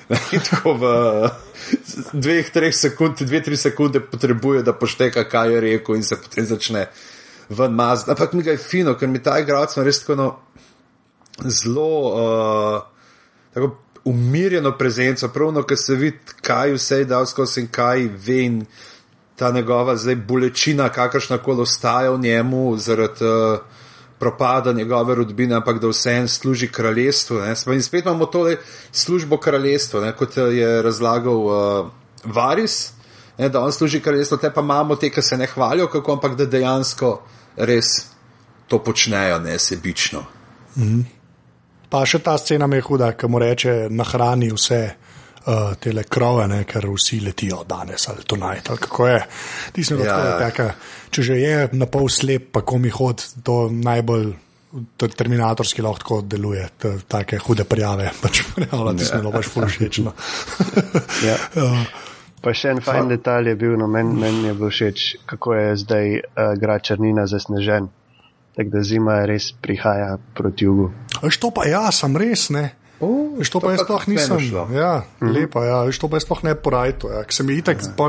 [0.32, 0.84] In tako v
[2.12, 6.44] dveh, treh sekund, dve, tri sekunde potrebuje, da pošteka, kaj je rekel, in se potem
[6.44, 6.86] začne
[7.48, 8.10] ven mazati.
[8.10, 10.28] Ampak mi ga je fino, ker mi ta igralec res tako no,
[11.44, 11.90] zelo
[13.54, 13.70] uh,
[14.04, 18.42] umirjeno prezenco, pravno, ker se vidi, kaj vse je dal skozi in kaj ve.
[18.44, 18.60] In,
[19.36, 23.58] ta njegova zdaj bolečina, kakršna koli ostaja v njemu zaradi uh,
[24.18, 27.38] propada njegove rodbine, ampak da vse en služi kraljestvu.
[27.38, 27.54] Ne.
[27.74, 28.56] In spet imamo tole
[28.92, 31.86] službo kraljestvu, ne, kot je razlagal uh,
[32.24, 32.92] Varis,
[33.38, 36.36] ne, da on služi kraljestvu, te pa imamo te, ki se ne hvalijo, kako, ampak
[36.38, 37.16] da dejansko
[37.56, 37.86] res
[38.68, 40.24] to počnejo, ne sebično.
[40.76, 41.04] -hmm.
[41.88, 44.80] Pa še ta scena mi je huda, ki mu reče, nahrani vse
[45.46, 48.24] uh, te krove, ne, ker vsi letijo danes ali
[48.76, 49.26] kako je?
[49.76, 50.38] Ja, ja.
[50.38, 50.74] Taka,
[51.10, 54.32] če že je na pol slep, pa ko mi hod, to najbolj.
[54.98, 56.64] To terminatorski lahko deluje,
[57.06, 60.12] tako hude prijave, pač prijavljati, da smo pač fulšečno.
[61.28, 61.36] ja.
[61.62, 61.78] uh,
[62.44, 65.76] pa še en fajn detalj je bil, no meni men je bil všeč, kako je
[65.80, 67.88] zdaj uh, grad Črnina zasnežen.
[68.54, 70.92] Tako da zima res prihaja proti jugu.
[71.24, 72.68] Veš to pa ja, sem res ne.
[73.02, 74.38] Uh, to, to pa jaz sploh nisem.
[74.72, 75.32] Ja, mm -hmm.
[75.34, 77.10] lepa, ja, to pa jaz sploh ne porajto.
[77.10, 77.24] Ja.
[77.28, 78.08] Se mi itek, ja.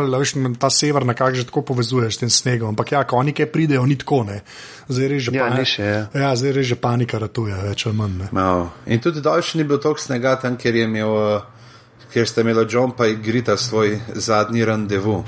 [0.59, 2.69] ta sever nekako že tako povezuje s tem snegom.
[2.69, 4.23] Ampak ja, ko oni kaj pridejo, ni tako.
[4.23, 4.41] Ne.
[4.87, 5.83] Zdaj reže ja, panika.
[5.83, 6.07] Ja.
[6.13, 8.21] Ja, zdaj reže panika, ratuje več ali manj.
[8.31, 8.69] No.
[8.85, 11.41] In tudi daljši ni bil toliko snega tam, ker je imel.
[12.15, 15.23] Ker ste imeli John pa igrita svoj zadnji randevu.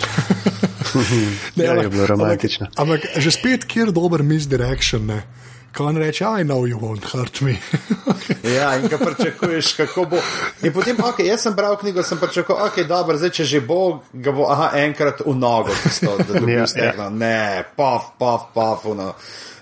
[1.56, 2.70] ne, ja, je bilo romantično.
[2.80, 5.06] Ampak že spet, kjer dober misdirection.
[5.06, 5.26] Ne
[5.78, 7.58] ko on reče, I know you won't hurt me.
[8.58, 10.18] ja, in kaj pričakuješ, kako bo.
[10.64, 14.00] In potem, ok, jaz sem bral knjigo, sem pričakoval, ok, dobro, zdaj če že bo,
[14.14, 17.10] ga bo, aha, enkrat v nogo, tisto, da bi bil steklo.
[17.14, 19.14] Ne, paf, paf, paf, no.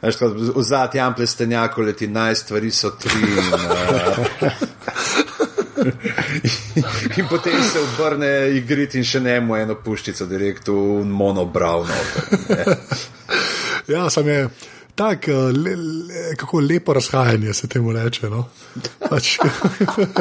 [0.06, 3.20] V zadnji ampli stenjaku leti naj stvari so tri.
[3.20, 3.52] in
[7.30, 11.98] potem se obrne igrit in še ne mu eno puščico direkt v monobravno.
[13.94, 14.40] ja, sem je
[14.96, 18.30] tako eh, le, le, kako lepo razhajanje se temu reče.
[18.30, 18.48] No?
[19.10, 19.38] Pač.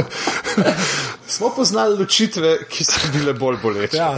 [1.34, 3.96] Smo poznali ločitve, ki so bile bolj boleče.
[3.96, 4.14] Ja,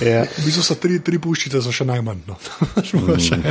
[0.00, 0.22] ja.
[0.22, 2.22] V bistvu so tri, tri puščice, so še najmanj.
[2.28, 2.38] No.
[2.92, 3.42] mm.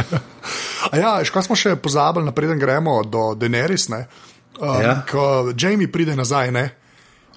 [1.02, 3.90] ja, kaj smo še pozabili, napreden gremo do Denerys,
[4.60, 5.02] um, ja.
[5.12, 6.52] ko Jamie pride nazaj.
[6.52, 6.70] Ne?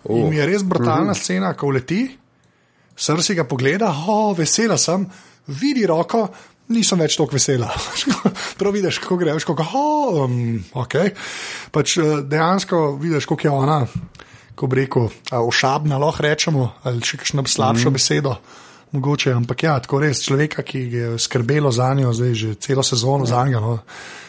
[0.05, 0.19] Uh.
[0.19, 1.11] In je res brutalna uh mhm.
[1.11, 1.23] -huh.
[1.23, 2.19] scena, ko leti,
[2.97, 5.07] srce ga pogleda, oh, vesela sem,
[5.47, 6.29] vidi roko,
[6.69, 7.71] nisem več tako vesela.
[8.59, 11.11] Prav vidiš, kako greš, kako oh, um, okay.
[11.71, 13.87] pač, eh, dejansko vidiš, kako je ona,
[14.55, 17.93] ko bi rekel, ošabna, lahko rečemo, ali še kakšno slabšo mm.
[17.93, 18.37] besedo.
[18.93, 23.27] Mogoče, ampak ja, tako res človeka, ki je skrbelo za njo, zdaj že celo sezono
[23.29, 23.35] ja.
[23.35, 23.61] za njo.
[23.61, 23.75] No.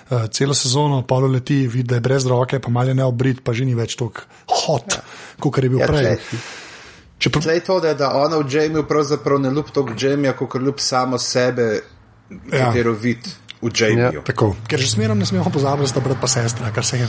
[0.09, 3.53] Uh, celo sezono pa leti, vidi, da je brez roke, pa malo ne obrit, pa
[3.53, 5.03] že ni več tako hot, ja.
[5.37, 6.17] kot je bil ja, prej.
[7.19, 7.43] Če pa...
[7.51, 11.67] je to, da ona v Jamiju pravzaprav ne ljubi toliko Jamija, kot ljubi samo sebe,
[12.29, 12.57] ja.
[12.57, 13.29] katero vid
[13.61, 14.23] v Jamiju.
[14.23, 17.07] Ja, Ker že smerom ne smemo pozabiti, da sta brat pa sestra, kar se je.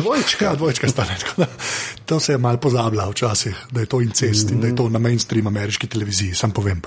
[0.00, 0.44] Dvojčka.
[0.44, 1.16] Ja, dvojčka sta ne.
[2.04, 4.54] To se je mal pozabila včasih, da je to incest mm.
[4.54, 6.82] in da je to na mainstream ameriški televiziji, sam povem.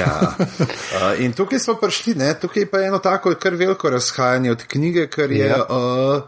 [0.00, 0.34] ja.
[0.38, 2.34] uh, in tukaj smo prišli, ne?
[2.34, 5.62] tukaj pa je eno tako kar veliko razhajanje od knjige, ker je ja.
[5.62, 6.22] uh,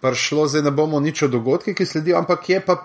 [0.00, 2.80] prišlo, zdaj ne bomo nič o dogodkih, ki sledijo, ampak je pa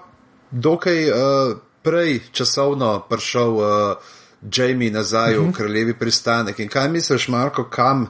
[0.51, 3.55] dokaj uh, prej časovno prišel.
[3.55, 4.13] Uh,
[4.45, 5.51] Jamie nazaj v mhm.
[5.57, 6.59] kraljevi pristanek.
[6.59, 8.05] In kaj misliš, Marko, kam,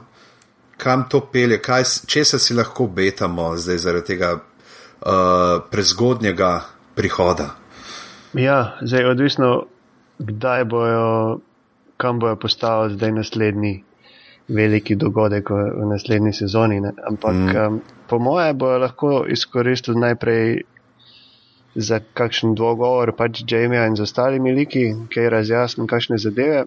[0.76, 6.52] kam to pelje, kaj, če se si lahko obetamo zdaj zaradi tega uh, prezgodnjega
[6.96, 7.50] prihoda?
[8.36, 9.50] Ja, zdaj odvisno,
[10.18, 11.40] kdaj bojo,
[11.96, 13.74] kam bojo postavili zdaj naslednji
[14.48, 16.80] veliki dogodek v, v naslednji sezoni.
[16.80, 16.92] Ne.
[17.08, 17.66] Ampak mm.
[17.66, 20.62] um, po moje bojo lahko izkoristili najprej
[21.76, 26.64] za kakšen dogovor, pač Jamie in z ostalimi liki, ki je razjasnil kakšne zadeve.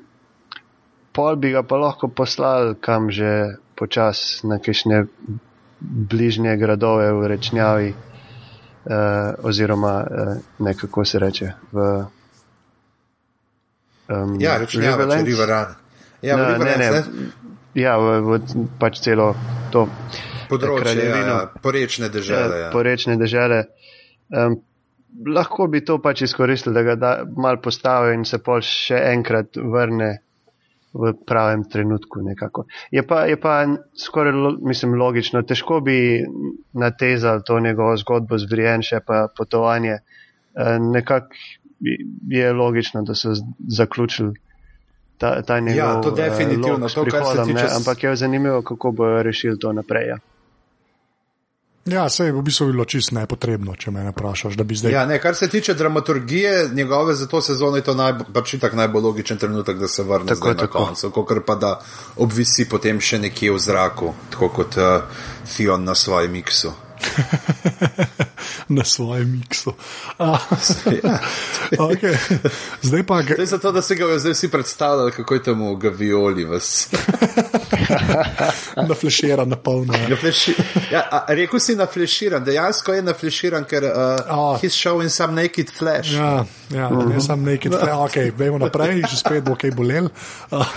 [1.13, 5.05] Pol bi ga pa lahko poslali kam že počas na kakšne
[5.79, 11.51] bližnje gradove v rečnjavi, uh, oziroma uh, nekako se reče.
[11.71, 11.89] V,
[14.09, 15.75] um, ja, rečnjava, če Riveran.
[16.21, 17.03] Ja, no, ne, ne, ne.
[17.79, 19.31] Ja, v, v, pač celo
[19.71, 19.87] to
[20.49, 22.57] področje, ja, porečne države.
[22.57, 22.71] Ja, ja.
[22.73, 23.61] Porečne države.
[24.35, 24.59] Um,
[25.35, 29.55] lahko bi to pač izkoristili, da ga da, mal postavijo in se pol še enkrat
[29.55, 30.17] vrne
[30.93, 32.21] v pravem trenutku.
[32.21, 32.65] Nekako.
[32.91, 36.25] Je pa, je pa skoraj mislim, logično, težko bi
[36.73, 39.99] natezali to njegovo zgodbo z Brienše pa potovanje.
[40.53, 41.35] Um, nekako
[42.27, 43.29] je logično, da so
[43.67, 44.33] zaključili
[45.17, 47.53] ta, ta njegov, ja, to je definitivno uh, to, kar se tiče.
[47.53, 50.07] Ne, ampak je zanimivo, kako bojo rešili to naprej.
[50.07, 50.17] Ja.
[51.91, 54.57] Ja, se je v bistvu bilo čisto nepotrebno, če me vprašaš.
[54.59, 54.91] Zdaj...
[54.91, 57.95] Ja, ne, kar se tiče dramaturgije njegove za to sezono, je to
[58.33, 60.79] pač tak najbolj logičen trenutek, da se vrne tako, tako.
[60.79, 61.79] na koncu, kot pa da
[62.17, 65.01] obvisi potem še nekje v zraku, tako kot uh,
[65.45, 66.88] Fion na svojem miksu.
[68.69, 69.73] na svojem miksu.
[71.91, 72.15] okay.
[72.81, 73.45] Zdaj pa gre.
[73.45, 76.89] Zato, da se ga zdaj vsi predstavljali, kako je temu gavioli vas.
[78.89, 79.93] na fleširan, na polno.
[79.93, 80.17] Ja.
[80.91, 83.91] Ja, rekel si na fleširan, dejansko je na fleširan, ker uh,
[84.29, 84.61] oh.
[84.61, 86.13] he's showing some naked flash.
[86.13, 87.09] Ja, ja uh -huh.
[87.09, 87.19] mhm.
[87.19, 87.99] sem naked flash.
[87.99, 90.09] Ok, vemo naprej, že spet bo kaj bolel.
[90.51, 90.67] Uh,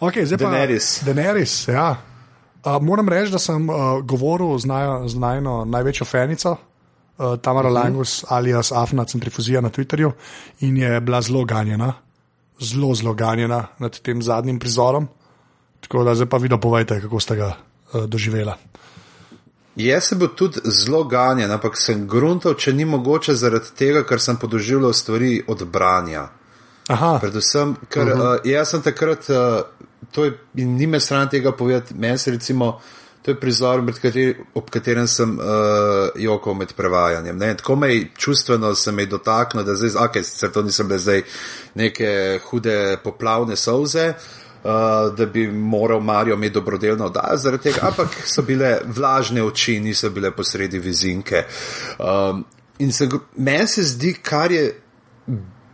[0.00, 0.50] ok, zdaj pa.
[0.50, 1.00] Daenerys.
[1.04, 2.07] Daenerys, ja.
[2.64, 6.56] Uh, moram reči, da sem uh, govoril z, naj, z najno največjo fenico,
[7.18, 7.82] uh, Tamara uh mhm.
[7.82, 7.84] -huh.
[7.84, 10.12] Langus alias Afna Centrifuzija na Twitterju
[10.60, 11.92] in je bila zelo ganjena,
[12.60, 15.08] zelo, zelo ganjena nad tem zadnjim prizorom.
[15.80, 17.56] Tako da zdaj pa vi dopovejte, kako ste ga
[17.92, 18.56] uh, doživela.
[19.76, 24.20] Jaz sem bil tudi zelo ganjen, ampak sem gruntal, če ni mogoče zaradi tega, ker
[24.20, 26.28] sem podoživljal stvari od branja.
[26.88, 27.18] Aha.
[27.20, 28.34] Predvsem, ker uh -huh.
[28.34, 29.30] uh, jaz sem takrat.
[29.30, 29.36] Uh,
[30.10, 32.80] to je, in ni me stran tega povedati, meni se recimo,
[33.22, 35.44] to je prizor, kateri, ob katerem sem uh,
[36.16, 37.38] jokal med prevajanjem.
[37.38, 37.56] Ne?
[37.56, 41.22] Tako me je čustveno se me dotaknilo, da zdaj, ok, sicer to nisem bile zdaj
[41.74, 44.12] neke hude poplavne solze.
[44.58, 49.80] Uh, da bi moral Marijo imeti dobrodelno oddajo zaradi tega, ampak so bile vlažne oči,
[49.80, 51.44] niso bile posredi vizinke.
[51.98, 52.44] Um,
[52.78, 54.80] in se, meni se zdi, kar je,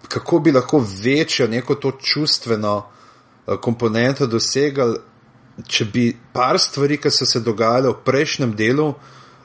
[0.08, 2.93] kako bi lahko večjo neko to čustveno
[3.60, 4.98] komponento dosegali,
[5.66, 8.88] če bi par stvari, ki so se dogajale v prejšnjem delu,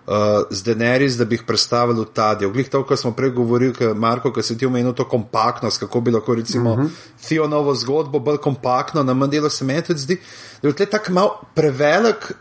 [0.09, 2.51] uh, z Denerys, da bi jih predstavili v ta del.
[2.51, 6.11] Glih to, kar smo prej govorili, Marko, ki si ti omenil to kompaktnost, kako bi
[6.11, 6.89] lahko recimo uh -huh.
[7.17, 10.17] Fionovo zgodbo bolj kompaktno, na manj delo se meni tudi zdi,
[10.61, 12.33] da je tako mal prevelik,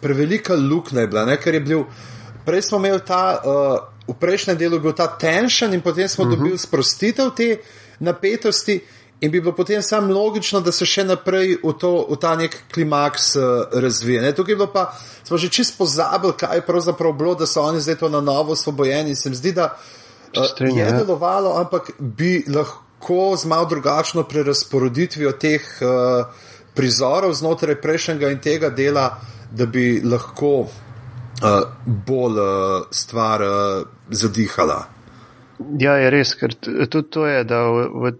[0.00, 1.84] prevelika luknja bila, ne, ker je bil,
[2.44, 6.30] prej smo imeli ta, uh, v prejšnjem delu bil ta tension in potem smo uh
[6.30, 6.36] -huh.
[6.36, 7.58] dobili sprostitev te
[8.00, 8.80] napetosti.
[9.20, 12.54] In bi bilo potem samo logično, da se še naprej v, to, v ta nek
[12.70, 14.22] klimaks uh, razvije.
[14.22, 14.30] Ne?
[14.34, 14.92] Tukaj pa
[15.26, 18.54] smo že čist pozabili, kaj je pravzaprav bilo, da so oni zdaj to na novo
[18.54, 19.16] osvobojeni.
[19.18, 20.92] Se mi zdi, da uh, je ja.
[20.92, 26.46] delovalo, ampak bi lahko z malo drugačno prerasporeditvijo teh uh,
[26.78, 29.08] prizorov znotraj prejšnjega in tega dela,
[29.50, 34.78] da bi lahko uh, bolj uh, stvar uh, zadihala.
[35.82, 38.16] Ja, je res, ker tudi to je, da v, v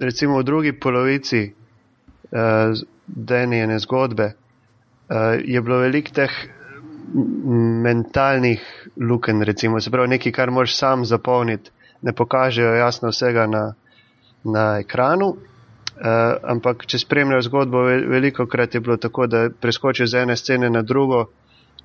[0.00, 2.72] recimo v drugi polovici uh,
[3.06, 6.30] denjene zgodbe uh, je bilo veliko teh
[7.82, 8.62] mentalnih
[8.96, 11.70] luken, recimo, se pravi nekaj, kar moraš sam zapolniti,
[12.02, 13.74] ne pokažejo jasno vsega na,
[14.44, 15.34] na ekranu.
[16.00, 20.70] Uh, ampak, če spremljaš zgodbo, veliko krat je bilo tako, da preskočiš z ene scene
[20.70, 21.26] na drugo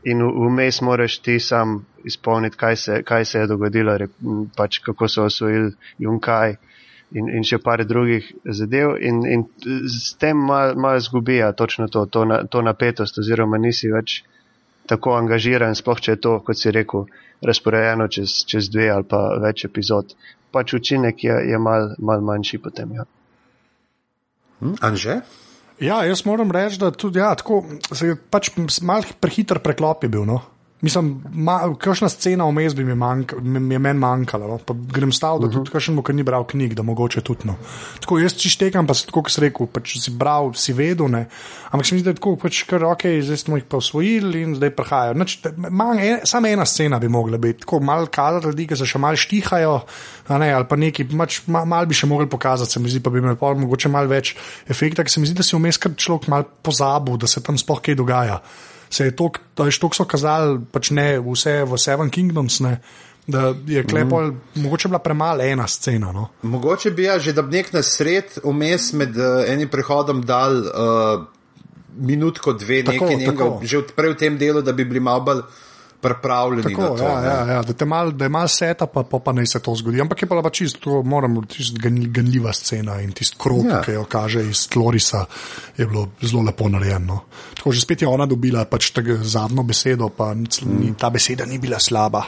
[0.07, 3.97] in vmes moraš ti sam izpolniti, kaj se, kaj se je dogodilo,
[4.55, 6.55] pač kako so osvojili Junkaj.
[7.14, 9.43] In, in še par drugih zadev, in, in
[9.88, 14.24] s tem malo mal zgubijo točno to, to, na, to napetost, oziroma nisi več
[14.89, 17.06] tako angažiran, sploh če je to, kot si rekel,
[17.45, 20.16] razporejeno čez, čez dve ali pa več epizod.
[20.51, 22.97] Pač učinek je, je mal, mal manjši potem.
[22.97, 23.06] Ja.
[24.64, 25.20] Hm, Anže?
[25.84, 30.12] Ja, jaz moram reči, da tudi ja, tako, se je pač malo prehiter preklop je
[30.12, 30.26] bil.
[30.28, 30.41] No?
[30.84, 31.23] Mislim,
[31.80, 34.47] kakšna scena vmes bi mi, manjka, mi je meni manjkala.
[34.47, 34.76] No?
[34.91, 35.55] Grem stav, da uh -huh.
[35.55, 37.47] tudi kakšen, ki ni bral knjig, da mogoče tudi.
[37.47, 37.55] No.
[37.99, 41.07] Tako jaz čištekam, pa se tako, kot si rekel, pač si bral, si vedel.
[41.07, 41.26] Ne?
[41.71, 44.41] Ampak se mi zdi, da je tako, pač, kar, okay, zdaj smo jih pa usvojili
[44.41, 45.26] in zdaj prihajajo.
[46.23, 49.80] Samo ena scena bi mogla biti, tako malo kazati ljudi, ki se še malo štihajo,
[50.30, 53.09] ne, ali pa nekaj, pač, malo mal bi še mogli pokazati, se mi zdi, pa
[53.09, 54.36] bi imel mogoče malo več
[54.67, 57.57] efekta, ker se mi zdi, da si vmes kar človek malo pozabil, da se tam
[57.57, 58.41] sploh kaj dogaja
[58.90, 62.60] se je to, da je to, so kazali, pač ne vse v Seven Kingdoms.
[62.66, 62.80] Ne,
[63.26, 64.62] Da je klepo, mm.
[64.62, 66.12] mogoče bila premala ena scena.
[66.14, 66.28] No?
[66.46, 70.60] Mogoče bi ja, že da bi nek na sred vmes med uh, enim prehodom dal
[70.62, 71.24] uh,
[71.98, 75.42] minutko, dve, tako, nekaj, nekaj, že prej v tem delu, da bi bili malo bolj
[76.06, 76.64] pripravljeni.
[76.64, 79.45] Tako, to, ja, ja, ja, da, mal, da je malo seta, pa, pa, pa ne
[79.45, 80.01] se to zgodi.
[80.01, 81.74] Ampak je pa čisto, moramo reči,
[82.14, 83.82] ganljiva scena in tisti krok, ja.
[83.82, 85.26] ki jo kaže iz Tlorisa,
[85.78, 87.20] je bilo zelo lepo narejeno.
[87.58, 88.91] Tako že spet je ona dobila pač
[89.22, 90.95] zadnjo besedo, pa mm.
[90.99, 92.24] ta beseda ni bila slaba.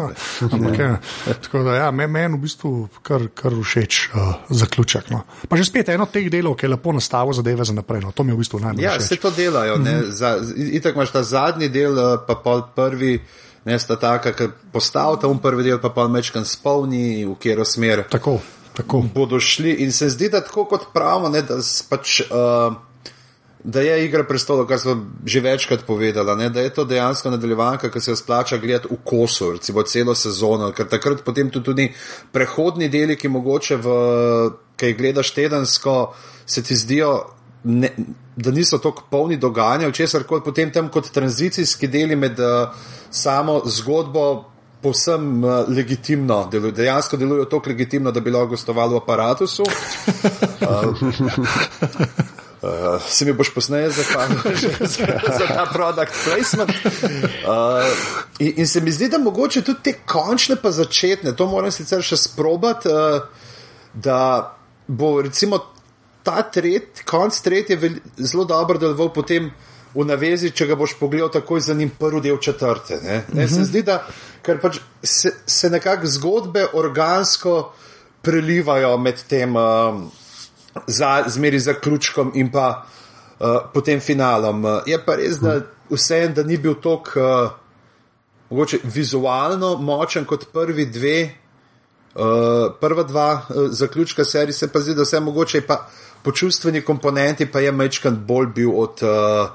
[0.52, 0.98] Ampak, ja.
[1.42, 2.72] Tako da ja, meni men v bistvu
[3.02, 5.10] kar, kar všeč uh, zaključek.
[5.10, 5.24] No.
[5.48, 8.04] Pa že spet eno od teh delov, ki je lepo nastavil zadeve za naprej.
[8.04, 8.12] No.
[8.12, 9.00] To mi je v bistvu najbolj všeč.
[9.00, 9.78] Ja, se to delajo.
[9.78, 10.76] Mm -hmm.
[10.76, 13.21] Itak imaš ta zadnji del, eh, pa pol prvi
[13.64, 18.06] ne sta taka, ki postavita um prvi del, pa pa mečkan spolni, v kjero smer.
[18.10, 18.38] Tako,
[18.76, 19.04] tako.
[19.14, 21.60] Bodo šli in se zdi, da tako kot pravimo, ne, da,
[21.90, 22.74] pač, uh,
[23.64, 27.90] da je igra prestolov, kar smo že večkrat povedali, ne, da je to dejansko nadaljevanka,
[27.90, 31.92] ki se jo splača gledati v kosu, recimo celo sezono, ker takrat potem tudi, tudi
[32.32, 33.94] prehodni deli, ki mogoče v,
[34.76, 36.14] kaj gledaš tedensko,
[36.46, 37.14] se ti zdijo
[37.64, 37.90] ne,
[38.36, 42.68] da niso tako polni dogajanja, česar koli potem tam kot tranzicijski deli med uh,
[43.10, 44.48] samo zgodbo.
[44.82, 49.44] Povsem uh, legitimno delujejo, dejansko delujejo tako legitimno, da bi lahko gostovali v aparatu.
[49.44, 49.60] Uh,
[52.62, 54.38] uh, se mi boš posneje zahvalil
[54.80, 55.06] za,
[55.38, 56.70] za ta produkt placement.
[56.70, 57.86] Uh,
[58.38, 62.02] in, in se mi zdi, da mogoče tudi te končne, pa začetne, to moram sicer
[62.02, 63.22] še sprobati, uh,
[63.94, 64.58] da
[64.88, 65.58] bo recimo
[66.22, 69.50] ta tret, konc tretji je zelo dobro deloval potem
[69.94, 72.98] v navezi, če ga boš pogledal takoj za njim prvi del četrte.
[73.02, 73.22] Ne?
[73.32, 73.64] Ne, se mhm.
[73.68, 74.00] zdi, da
[74.62, 77.72] pač se, se nekako zgodbe organsko
[78.22, 80.06] prelivajo med tem um,
[80.86, 84.64] za, zmeri zaključkom in pa uh, potem finalom.
[84.86, 85.58] Je pa res, da
[85.90, 87.52] vse en, da ni bil tok uh,
[88.50, 91.18] mogoče vizualno močen kot prvi dve.
[92.12, 95.86] Uh, prva dva uh, zaključka serije se pa zdi, da vse mogoče pa
[96.22, 99.50] po čustveni komponenti pa je Mečkan bolj bil od uh,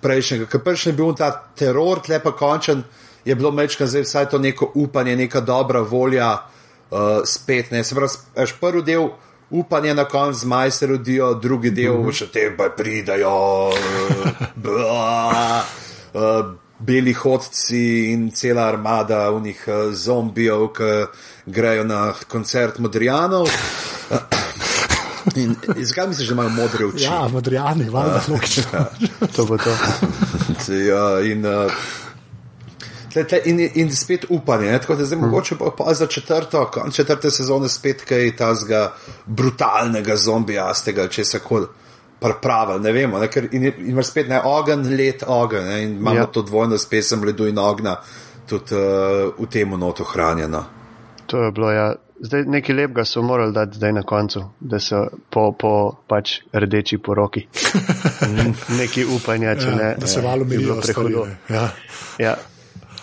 [0.00, 0.46] prejšnjega.
[0.46, 2.82] Ker prejšnji je bil ta teror, tlepa končen,
[3.24, 6.32] je bilo Mečkan zdaj vsaj to neko upanje, neka dobra volja
[6.90, 7.70] uh, spet.
[7.70, 7.84] Ne.
[7.84, 9.08] Se pravi, prvi del
[9.50, 12.12] upanja na koncu z maj se rodijo, drugi del uh -huh.
[12.12, 13.70] še te pa pridajo.
[14.64, 14.82] Uh,
[16.14, 21.06] uh, Beli hodci in cela armada unih uh, zombijev, ki
[21.46, 23.48] grejo na koncert Modrijanov.
[25.34, 27.04] In, in zakaj misliš, da imajo modre oči?
[27.04, 28.62] Ja, modrijani, valjda, logično.
[28.72, 28.86] Ja.
[29.36, 29.70] to bo to.
[30.90, 31.72] ja, in, uh,
[33.12, 34.78] tle, tle, in, in spet upanje, ne?
[34.78, 35.28] tako da zdaj hmm.
[35.28, 38.92] mogoče pa, pa za četrto, konc četrte sezone spet kaj tazga
[39.26, 41.66] brutalnega zombijastega, če se kol.
[42.42, 46.26] Pravi, ne vemo, ne, ker imaš spet ne ogen, let ogen, ne, in imamo ja.
[46.26, 47.98] to dvojno s pesem ledu in ogna,
[48.48, 50.64] tudi uh, v tem notu hranjeno.
[51.26, 55.06] To je bilo, ja, Zdaj, nekaj lepega so morali dati zdaj na koncu, da so
[55.30, 55.72] po, po
[56.08, 57.46] pač rdeči poroki.
[58.80, 59.94] nekaj upanja, če ja, ne.
[60.00, 61.26] Da se malo bi bilo prehodno.
[61.52, 61.68] Ja.
[62.18, 62.36] Ja.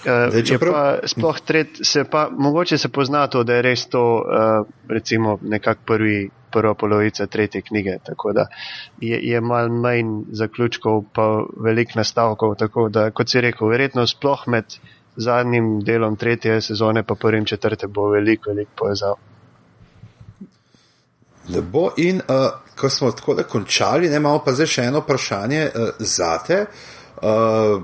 [0.03, 4.65] Uh, pa, sploh tret, se pa, mogoče se pozna to, da je res to, uh,
[4.89, 6.17] recimo, nekako prvi,
[6.51, 7.97] prva polovica tretje knjige.
[8.03, 8.47] Tako da
[8.99, 11.27] je, je mal manj zaključkov, pa
[11.63, 12.55] velik nastavkov.
[12.59, 14.75] Tako da, kot si rekel, verjetno sploh med
[15.15, 19.15] zadnjim delom tretje sezone, pa prvim četrte, bo veliko, veliko povezal.
[21.49, 22.49] Lepo, in uh,
[22.79, 26.65] ko smo tako da končali, ne, imamo pa zdaj še eno vprašanje uh, za te.
[27.21, 27.83] Uh,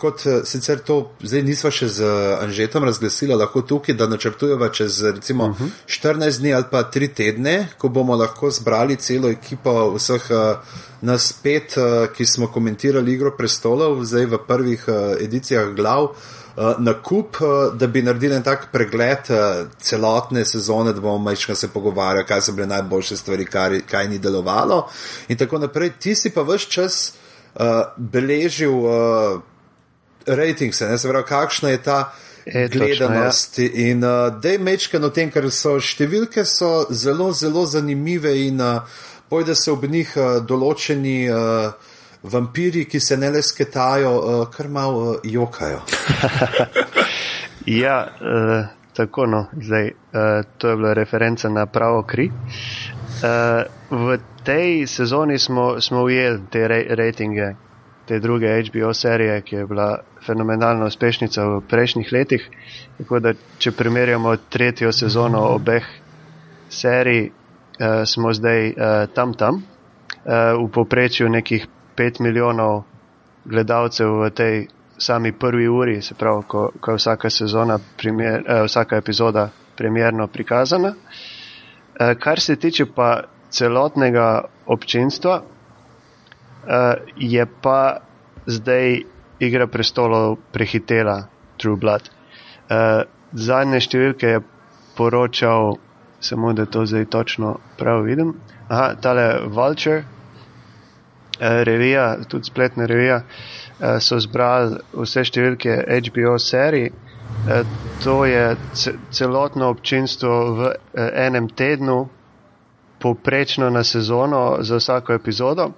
[0.00, 2.08] kot sicer to zdaj nismo še z
[2.42, 5.68] Anžetom razglasili, lahko tukaj, da načrtujemo čez recimo uh -huh.
[5.86, 10.56] 14 dni ali pa 3 tedne, ko bomo lahko zbrali celo ekipo vseh uh,
[11.00, 16.02] nas pet, uh, ki smo komentirali igro prestolov, zdaj v prvih uh, edicijah glav.
[16.04, 21.00] Uh, uh, na kup, uh, da bi naredili en tak pregled uh, celotne sezone, da
[21.00, 24.88] bomo majčkaj se pogovarjali, kaj so bile najboljše stvari, kaj, kaj ni delovalo.
[25.28, 25.92] In tako naprej.
[26.00, 27.12] Ti si pa vse čas
[27.96, 28.72] beležil
[30.26, 32.12] ratings, ne se pravi, kakšna je ta.
[32.46, 33.90] E, gledanost točno, ja.
[33.90, 38.98] in uh, da je mečkano tem, ker so številke so zelo, zelo zanimive in uh,
[39.32, 41.93] pojde se ob njih uh, določeni uh,
[42.24, 45.82] vampiri, ki se ne le sketajo, uh, kar malo uh, jokajo.
[47.82, 48.66] ja, uh,
[48.96, 52.30] tako no, zdaj uh, to je bila referenca na pravo kri.
[52.30, 57.54] Uh, v tej sezoni smo, smo ujeli te re rejtinge,
[58.06, 62.48] te druge HBO serije, ki je bila fenomenalna uspešnica v prejšnjih letih.
[62.98, 65.84] Tako da, če primerjamo tretjo sezono obeh
[66.68, 68.74] serij, uh, smo zdaj uh,
[69.14, 69.62] tam tam,
[70.24, 71.66] uh, v povprečju nekih
[71.96, 72.82] 5 milijonov
[73.44, 74.68] gledalcev v tej
[74.98, 80.26] sami prvi uri, se pravi, ko, ko je vsaka sezona, primer, uh, vsaka epizoda premjerno
[80.26, 80.94] prikazana.
[80.94, 88.00] Uh, kar se tiče pa celotnega občinstva, uh, je pa
[88.46, 89.02] zdaj
[89.38, 91.26] Igra prestolov prehitela
[91.58, 92.06] True Blood.
[92.70, 93.02] Uh,
[93.34, 94.42] zadnje številke je
[94.96, 95.74] poročal,
[96.22, 98.36] samo da to zdaj točno prav vidim.
[98.68, 100.04] Aha, tale Vulture,
[101.40, 106.90] revija, tudi spletna revija, uh, so zbrali vse številke HBO serij.
[106.90, 107.62] Uh,
[108.04, 108.56] to je
[109.10, 112.04] celotno občinstvo v enem tednu,
[113.02, 115.72] povprečno na sezono za vsako epizodo.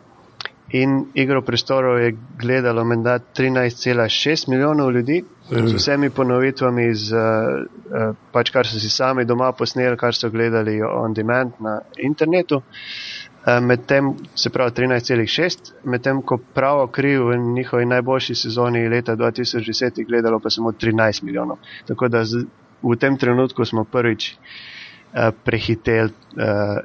[0.75, 8.51] In igro prestorov je gledalo menda 13,6 milijonov ljudi z vsemi ponovitvami, z, uh, pač
[8.51, 12.59] kar so si sami doma posneli, kar so gledali on demand na internetu.
[12.59, 13.16] Uh,
[13.61, 20.05] medtem, se pravi 13,6, medtem ko pravo kriv v njihovi najboljši sezoni leta 2010 je
[20.05, 21.57] gledalo pa samo 13 milijonov.
[21.87, 22.45] Tako da z,
[22.83, 26.11] v tem trenutku smo prvič uh, prehiteli.
[26.37, 26.85] Uh,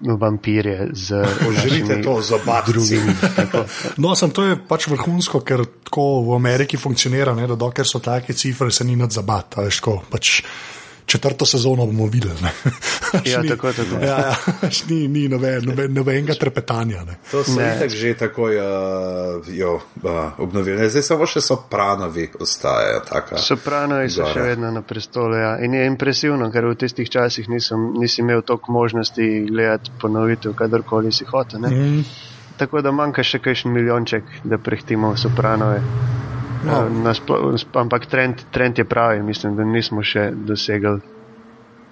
[0.00, 1.24] vampirje z
[1.62, 3.14] Želite to zabavati drugimi.
[3.96, 8.00] No, sem to je pač vrhunsko, ker tako v Ameriki funkcionira, ne, da dokler so
[8.00, 9.68] take cifre, se ni nad zabavati.
[10.10, 10.42] Pač
[11.10, 12.34] četrto sezono bomo videli.
[13.32, 14.04] ja, ni, tako, tako.
[14.04, 14.34] Ja, ja,
[14.88, 17.04] ni ni nobenega nove, nove trepetanja.
[17.04, 17.16] Ne.
[17.30, 20.90] To se je tako že takoj uh, jo, uh, obnovili.
[20.90, 23.02] Zdaj samo še sopranovi ostajajo.
[23.42, 25.34] Sopranovi so še vedno na prestolu.
[25.34, 25.56] Ja.
[25.64, 31.12] In je impresivno, ker v tistih časih nisem, nisem imel toliko možnosti gledati ponovitev, kadarkoli
[31.12, 31.66] si hotel.
[31.66, 32.04] Mm.
[32.60, 36.29] Tako da manjka še kakšen milijonček, da prehtimo sopranove.
[36.64, 36.88] No.
[36.88, 41.00] Nasplo, ampak trend, trend je pravi, mislim, da nismo še dosegli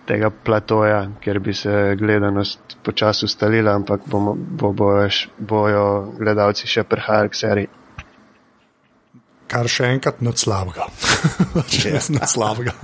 [0.08, 5.08] tega platoja, kjer bi se gledanost počasi ustalila, ampak bomo, bo, bojo,
[5.38, 5.84] bojo
[6.18, 7.70] gledalci še prihajali k seriji.
[9.48, 10.88] Kar še enkrat nad slabega.
[11.72, 12.74] Če res nad slabega.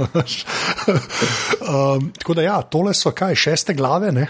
[1.68, 4.28] um, tako da ja, tole so kaj, šeste glave, ne?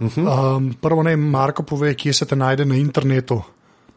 [0.00, 0.56] -huh.
[0.56, 3.42] um, prvo ne, Marko pove, kje se te najde na internetu.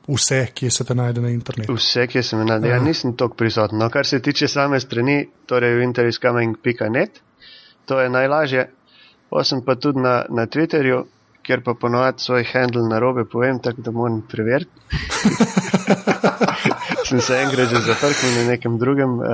[0.07, 1.73] Vse, ki se te najde na internetu.
[1.75, 2.69] Vse, ki se mi najde.
[2.71, 3.79] Ja, nisem tako prisoten.
[3.79, 7.19] No, kar se tiče same strani, torej winteriscoming.net,
[7.85, 8.69] to je najlažje.
[9.29, 11.01] Osem pa tudi na, na Twitterju,
[11.43, 14.71] kjer pa ponovadi svoj handle na robe povem, tako da moram preveriti.
[17.07, 19.27] Sem se enkrat že zafrknil na nekem drugem uh,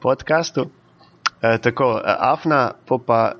[0.00, 0.68] podkastu.
[0.68, 2.70] Uh, tako, uh, Afna,
[3.08, 3.32] pa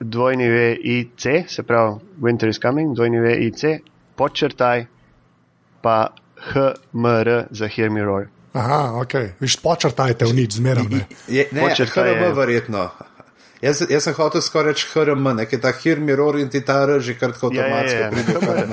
[0.00, 3.64] dvojni VIC, se pravi Winter is coming, dvojni VIC,
[4.16, 4.99] podčrtaj
[5.82, 6.14] pa
[6.52, 7.68] HMR za
[8.04, 8.26] Roar.
[8.52, 10.88] Aha, ok, viš počrtajte v nič, zmeraj.
[10.90, 12.90] Ne, je, ne HRM je verjetno.
[13.62, 15.72] Jaz, jaz sem hotel skoraj reči HRM, nekaj ta
[16.16, 18.72] Roar in ti ta R že kar tako avtomatsko pride v HRM.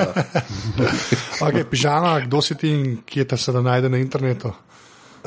[1.46, 4.54] ok, pižama, kdo si ti in kje te se da najde na internetu?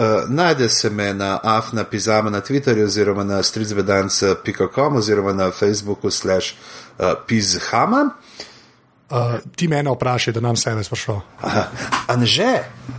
[0.00, 6.10] Uh, najde se me na afna pizama na Twitterju oziroma na streetsvedance.com oziroma na Facebooku
[6.10, 6.54] slash
[6.98, 8.10] uh, pizhama.
[8.10, 8.49] Uh,
[9.10, 11.18] Uh, ti mene vprašaj, da nam sebe sprašuje.
[12.06, 12.52] Anže,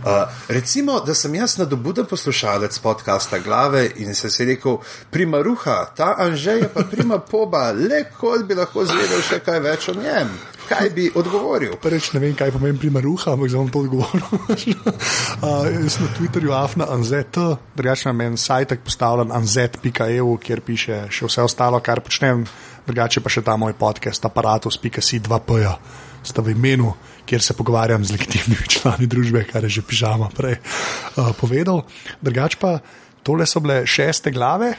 [0.04, 4.76] uh, recimo, da sem jaz nadobuden poslušalec podcasta Glave in se je rekel,
[5.10, 9.60] prima ruha, ta Anže je pa prima poba, le kot bi lahko zvedel še kaj
[9.60, 10.28] več o njem.
[10.68, 11.78] Kaj bi odgovoril?
[11.80, 14.28] Prvič ne vem, kaj pomeni prima ruha, ampak za vam to odgovoril.
[15.40, 17.40] uh, jaz na Twitterju afna anzet,
[17.74, 22.44] drugače na meni sajtek postavljen anzet.eu, kjer piše še vse ostalo, kar počnem
[22.86, 25.58] drugače pa še ta moj podcast, aparatus.si2p,
[26.22, 26.92] sta v imenu,
[27.26, 31.84] kjer se pogovarjam z legitimnimi člani družbe, kar je že pižama prej uh, povedal.
[32.22, 32.78] Drugače pa
[33.22, 34.74] tole so bile šeste glave.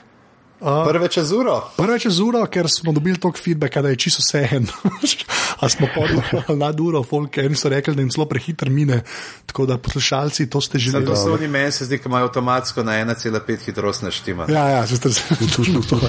[0.64, 1.58] Uh, prve čez uro.
[1.76, 4.68] Prve čez uro, ker smo dobili toliko feedbacka, da je čisto vse en.
[5.64, 6.22] A smo podali
[6.64, 9.02] nad uro, folk, eni so rekli, da jim zelo prehiter mine.
[9.46, 11.06] Tako da poslušalci, to ste želeli.
[11.06, 14.46] To so oni meni, se zdi, ki imajo avtomatsko na 1,5 hitrost naštima.
[14.50, 15.10] Ja, ja, se ste
[15.68, 16.00] zelo to.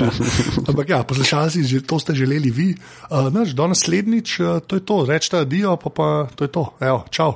[0.68, 2.76] Ampak ja, poslušalci, to ste želeli vi.
[3.10, 6.68] Uh, naš, do naslednjič, uh, to je to, rečete adijo, pa pa to je to.
[6.81, 7.35] Evo, čau.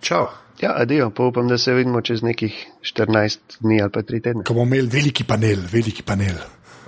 [0.00, 0.28] Čau.
[0.60, 4.44] Ja, adijo, pa upam, da se vidimo čez nekih 14 dni ali pa 3 tedne.
[4.44, 6.36] Ko bomo imeli veliki panel, veliki panel.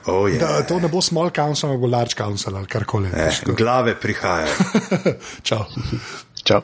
[0.06, 0.40] Oh, yeah.
[0.40, 3.08] da, to ne bo small council, ampak bo large council ali karkoli.
[3.14, 4.54] Eh, glave prihajajo.
[5.48, 6.62] Čau.